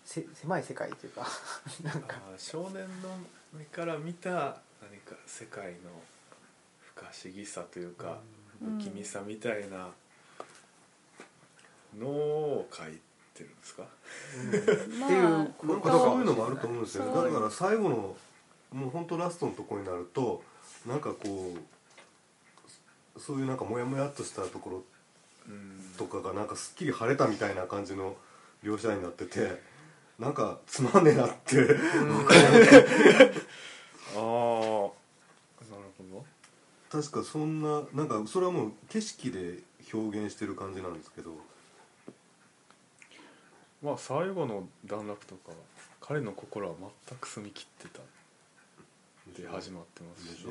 [0.05, 1.27] せ狭い世界というか
[1.83, 2.17] なんか。
[2.37, 3.17] 少年の
[3.51, 5.89] 目から見た何か世界の
[6.79, 9.89] 不可思議さというか、うん不気味さみたいな
[11.99, 12.99] のを書い
[13.33, 13.83] てるんですか、
[14.99, 15.91] まあっていうなんかことか。
[15.91, 18.15] そういうのもあると思うんですよだから最後の
[18.71, 20.41] もう本当ラストのところになると
[20.87, 24.83] なんかこうそういうなんかモヤモヤっとしたところ
[25.47, 28.15] うんとかがなんかすっきり晴れたみたいな感じの
[28.63, 29.61] 描写になってて
[30.17, 31.57] なんかつまんねえなって
[34.15, 34.23] ああなる
[34.55, 35.02] ほど
[36.93, 39.57] 確かそんななんかそれはもう景色で
[39.91, 41.31] 表現してる感じなんですけど。
[43.83, 45.51] まあ最後の段落とか
[45.99, 46.75] 彼の心は
[47.09, 47.99] 全く澄み切って
[49.35, 49.41] た。
[49.41, 50.35] で始まってますし。
[50.35, 50.49] でしょ。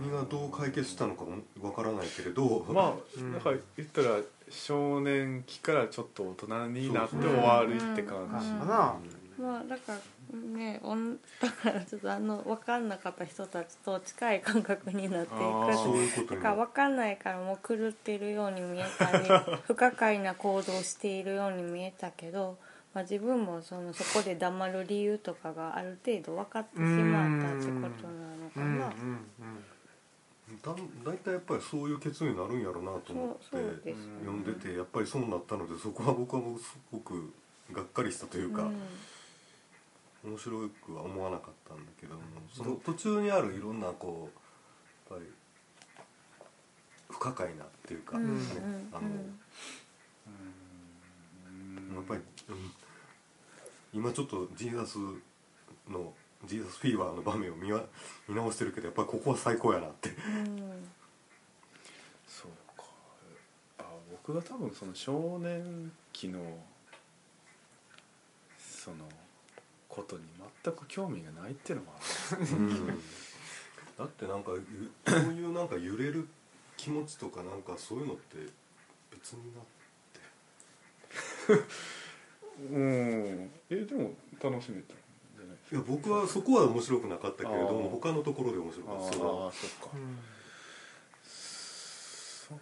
[0.00, 2.64] 何がどう解決したのかもわからないけれど。
[2.72, 8.94] まうんあだから言ったら少年期からちょっと大人になって終わるって感かじ、な
[9.38, 9.92] まあだか
[10.32, 19.28] らねおんだからちょっとあの分かんなかった人たちと近い感覚になっていあーそうくいうことから分かんないからもう狂っているように見えたり
[19.66, 22.58] 不可解な行動をしているように見えたけど、
[22.94, 28.88] まあ、自分もそのそこで黙る理由とかがある程度分かってしまったってことなのかうんうんな。
[30.62, 30.74] だ
[31.04, 32.60] 大体やっぱりそういう結論になるん。
[32.60, 34.42] やろうなと思ってそうそうです読ん。
[34.42, 37.32] でてやっぱりそうなったのでそこは僕はもうすごく
[37.72, 38.80] がっかりしたというか、うん
[40.24, 42.20] 面白くは思わなかったんだけども
[42.52, 44.30] その途中にあるいろんなこ
[45.10, 45.30] うやっぱり
[47.10, 48.44] 不可解なっていうか、うんうんね
[48.92, 49.10] あの、う
[51.92, 51.94] ん。
[51.94, 52.70] やっぱり、うん
[53.90, 54.98] 今ちょっとジーザス
[55.88, 56.12] の
[56.44, 57.82] ジーザスフィーバーの場面を見わ
[58.28, 60.10] 見直してるけどやっぱりここは最高やなって。
[60.10, 60.88] うん。
[62.26, 62.84] そうか。
[63.78, 66.40] あ僕が多分その少年期の
[68.58, 68.96] その
[69.98, 70.22] ことに
[70.64, 72.98] 全く興味がないっていうのもある
[73.98, 76.28] だってなんかゆそういうなんか揺れる
[76.76, 78.36] 気持ちとかなんかそういうのって
[79.10, 79.60] 別にな
[82.70, 83.50] うん。
[83.70, 84.96] えでも楽しめたん
[85.36, 89.02] じゃないですいや僕はそこは面白くなかったけれども他のところで面白かった。
[89.02, 89.88] ああそっか、
[91.24, 92.58] そう。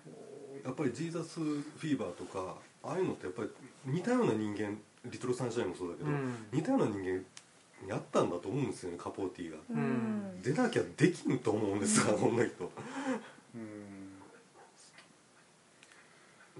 [0.65, 3.51] やっぱりジーザスフィーバーとかああいうのってやっぱり
[3.85, 4.79] 似たような人間
[5.11, 6.35] リトルサンシャインもそうだけど、うん。
[6.53, 7.25] 似たような人間
[7.87, 9.77] やったんだと思うんですよねカポーティが、うん。
[9.77, 12.37] うん出なきゃできんと思うんですが、こん。
[12.37, 12.71] な人。
[13.55, 14.13] うん。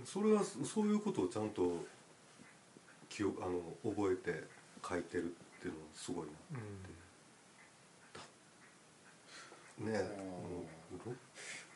[0.05, 1.85] それはそういうことをちゃんと
[3.09, 3.61] 記憶あの
[3.95, 4.45] 覚えて
[4.87, 5.27] 書いてるっ
[5.61, 6.27] ていうのはすごい
[9.81, 10.65] なねえも
[11.13, 11.17] う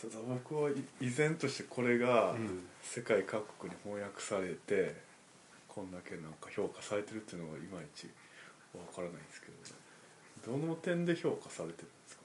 [0.00, 2.62] ただ僕は依然としてこれがうん。
[2.82, 4.96] 世界各国に翻訳されて
[5.74, 8.08] こんだけなんか評価されてるっていうのがいまいち
[8.74, 9.46] わからないんですけ
[10.48, 12.22] どどの点で評価されてるんですか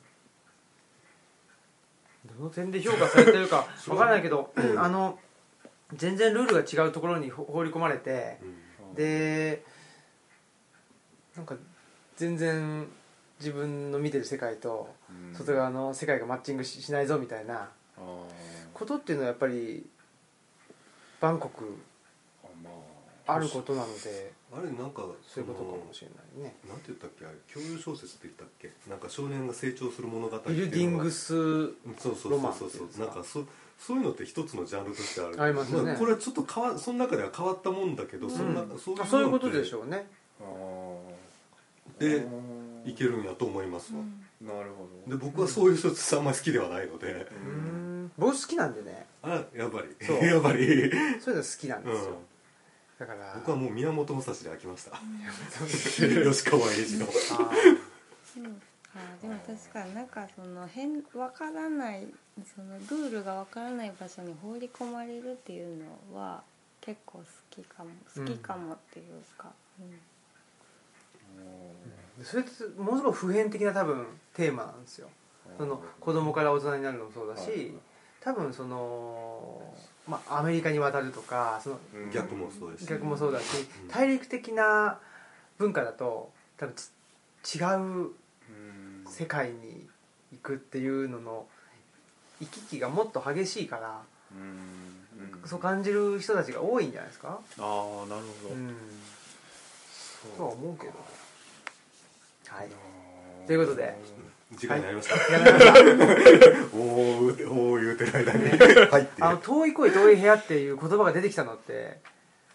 [2.25, 2.33] ね？
[2.37, 5.19] どの点で評価されてるか わからないけど あの
[5.93, 8.45] 全然ルールが違うところにほ放り込まれてう
[8.91, 8.95] ん。
[8.95, 9.63] で
[11.35, 11.55] なんか
[12.15, 12.87] 全然
[13.39, 15.35] 自分の見てる世界とうん。
[15.35, 17.69] 外側の世界がマッチングししないぞみたいな
[18.73, 19.87] ことっていうのはやっぱり
[21.19, 21.77] バンコク
[23.27, 26.55] ああることなのであれなんかそういうことかもれしれないね。
[26.67, 27.25] なんて言ったっけ？
[27.25, 28.71] あれ共有小説って言ったっけ？
[28.89, 30.71] なんか少年が成長する物語ってビいうのが。
[30.71, 32.69] ルディングスそうそうそうロマンそう
[32.99, 33.43] なんかそ
[33.77, 40.07] そういうのって一つのジャンルとしてあるありますよねあこれはちょっと変わその中では変わったもんだけど、そんなうんそういうあそういうことでしょょうね。
[41.99, 42.25] で
[42.85, 43.99] いけるんやと思いますわ、
[44.41, 45.17] なるほど。
[45.17, 48.11] で僕はそういう小説あんまり好きではないので、うーん。
[48.17, 49.05] 僕好きなんでね。
[49.23, 49.87] あやっぱり。
[50.05, 50.17] そう。
[50.25, 50.65] やっぱり、
[51.19, 52.34] そういうの好きなんですよ、うん
[52.99, 54.91] だから僕はもう宮本武蔵で飽きました。
[56.31, 57.05] 吉川英治の。
[57.05, 57.09] あ
[58.37, 58.61] うん
[58.95, 62.07] あーでも確かになんかその変わからない
[62.55, 65.83] そのルールがわからない場所に放り込まれるっていう
[66.13, 66.41] のは
[66.79, 69.05] 結構好きかも好きかもっていう
[69.37, 69.87] か、うん。
[72.23, 75.09] ーそれってものすごく普遍的な多分テーマなんですよ。
[75.57, 77.71] その子供から大人になるのもそうだし、はい
[78.25, 79.61] 多分その、
[80.07, 82.11] まあ、アメリカに渡るとかそのうん。
[82.11, 83.43] 逆もそうですし逆もそうだし
[83.83, 83.87] うん。
[83.87, 84.97] 大陸的な
[85.59, 86.73] 文化だと多分
[87.43, 88.13] ち違ううん。
[89.07, 89.87] 世界に
[90.31, 91.45] 行くっていうのの
[92.41, 94.01] 行き来がもっと激しいから、
[94.33, 95.39] うん。
[95.41, 95.47] うん。
[95.47, 98.75] そう感じる人たちが多いんじゃないですか、ああなるほど、うん、
[99.91, 100.93] そうとは思うけど
[102.47, 102.69] はい。
[103.45, 103.95] ということで
[104.53, 105.45] 時間になりました、やら
[105.83, 108.49] れましたおおーおー言うてる間に。
[108.91, 111.99] はいってあの遠い声遠い部屋っていう言葉が出てきたのって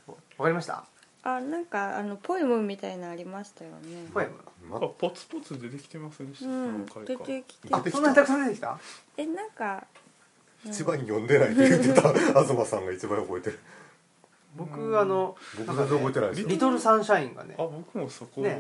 [0.09, 0.85] わかりました？
[1.23, 4.07] あなんかあのポエムみたいなのありましたよね。
[4.15, 4.71] ポエム？
[4.71, 8.79] まあポツポツ出てきてませんでした、うん出てきてあそんなにたくさん出てきた？
[9.17, 9.85] えなんか
[10.65, 13.59] 一番読んでないって言ってた東さんが一番覚えてる。
[14.57, 16.49] 僕あの僕全然覚えてないですよ。
[16.49, 17.55] リトルサンシャインがね。
[17.59, 18.59] あ僕もそこね。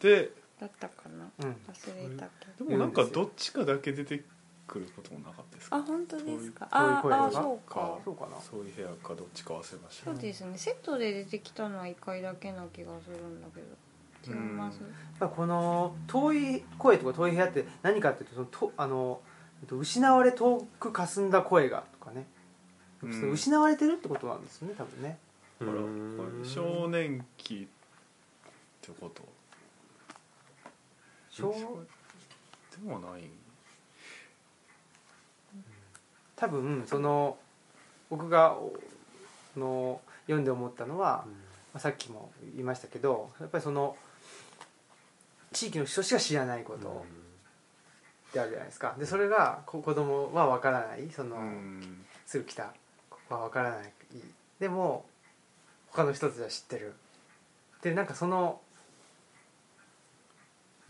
[0.00, 0.30] で、
[0.62, 1.28] だったかな。
[1.40, 1.50] うん。
[1.50, 2.64] 忘れたけど。
[2.64, 4.22] でもなんかどっちかだけ出て
[4.68, 5.76] くることもなかったですか？
[5.76, 6.68] あ本当ですか？
[6.72, 7.98] そういうああそうか。
[8.04, 8.40] そうかな。
[8.40, 10.04] そういう部屋かどっちか忘れました。
[10.04, 10.56] そうですね。
[10.56, 13.66] セットで出てきたのは1回だけな気がするんだけど。
[14.24, 14.80] 違います？
[14.80, 19.20] やっぱこの遠い声とか遠い部屋って何かっていうとそのとあの
[19.62, 22.26] えっと失われ遠く霞んだ声がとかね、
[23.02, 23.12] うん。
[23.12, 25.18] その失われてるってことなんですね多分ね。
[25.58, 25.72] ほら
[26.44, 27.66] 少年期っ
[28.80, 29.22] てこと
[31.32, 31.56] 少で
[32.84, 33.22] もない。
[36.36, 37.36] 多分その
[38.10, 38.56] 僕が
[39.56, 41.24] の読んで思ったのは、
[41.72, 43.96] まあ、さっきも言いましたけどやっぱりその
[45.52, 47.04] 地域の人しか知らないこと
[48.32, 48.94] であるじゃないですか。
[48.98, 51.08] でそれがこ子供は分からない。
[51.10, 52.04] その、うん。
[52.26, 52.72] すぐ来た
[53.10, 53.92] ここは分からない。
[54.58, 55.04] でも
[55.90, 56.94] 他の人たちは知ってる。
[57.82, 58.60] でなんかその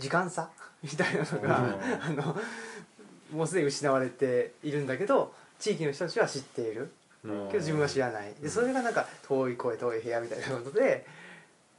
[0.03, 0.49] 時間差？
[0.83, 2.37] みたいなのが、あの
[3.33, 6.91] もうすでに失われているんだけど地域の人たちは知っている。
[7.25, 7.47] うん。
[7.47, 8.35] けど自分は知らない。
[8.35, 11.07] でそれがなんか遠い声遠い部屋みたいなことで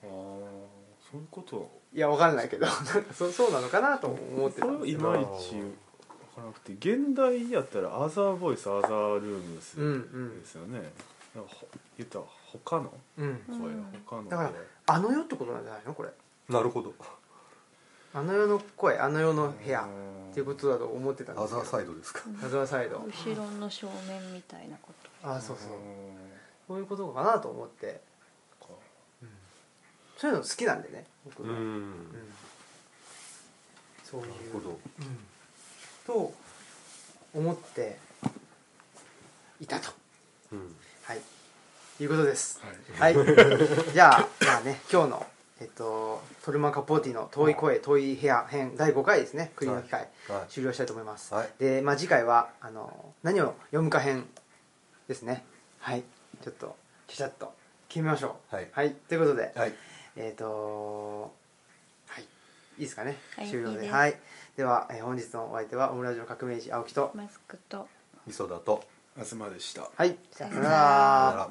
[0.04, 1.70] ああそういうこと？
[1.94, 4.68] いや分かんないけどなんかそそうなのかなと思ってた。
[4.68, 5.72] んですけどいまいち分
[6.34, 10.40] からなくて現代やったら「アザーボイスアザールームス」うんうん。
[10.40, 10.82] ですよね、
[11.36, 11.68] なんかほ
[11.98, 12.94] 言ったら他の？
[13.18, 13.40] うん。
[13.48, 14.30] 声、うん他の。
[14.30, 14.52] だから
[14.88, 15.94] あの世ってことなんじゃないの？
[15.94, 16.10] これ。
[16.50, 16.94] なるほど
[18.14, 21.60] あの世の声あの世の部屋うんっていうことだと思ってたんですけど。
[21.60, 22.22] アザーサイドですか。
[22.44, 22.98] アザーサイド。
[22.98, 24.92] 後ろの正面みたいなこ
[25.22, 25.30] と。
[25.30, 25.78] あそうそう。
[25.78, 26.34] うん
[26.68, 28.02] そういうことかなと思って。
[30.18, 31.56] そういうの好きなんでね僕は、うん。
[31.58, 31.94] うん。
[34.04, 34.28] そういう。
[34.28, 34.80] なるほど。
[36.08, 36.34] と
[37.34, 37.98] 思って
[39.60, 39.92] いたと。
[40.54, 40.76] うん。
[41.04, 41.22] はい。
[42.00, 42.62] いうことです。
[42.98, 43.16] はい。
[43.16, 43.26] はい。
[43.94, 45.28] じゃあまあね今日の
[45.64, 50.50] えっとトルマン・カポーティの「遠い声遠い部屋編」第5回ですね栗の機会、はい。
[50.50, 51.50] 終了したいと思います、はい。
[51.58, 54.28] で、まあ、次回はあの何を読むか編
[55.08, 55.46] ですね。
[55.80, 56.04] はい。
[56.44, 56.76] ちょっと
[57.08, 57.54] ちゃちゃっと
[57.88, 58.56] 決めましょう。
[58.56, 58.92] はい。
[58.92, 59.74] ということで、はい。
[60.18, 61.32] えっ、と
[62.08, 62.24] はい。
[62.24, 62.26] い
[62.80, 63.90] いですかね、はい終了で。
[63.90, 64.20] はい
[64.58, 67.88] では、えー本日のお相手はオムラジオ革命児青木とマスクと
[68.28, 68.84] 磯田と
[69.16, 71.50] 東でしたはいさよなら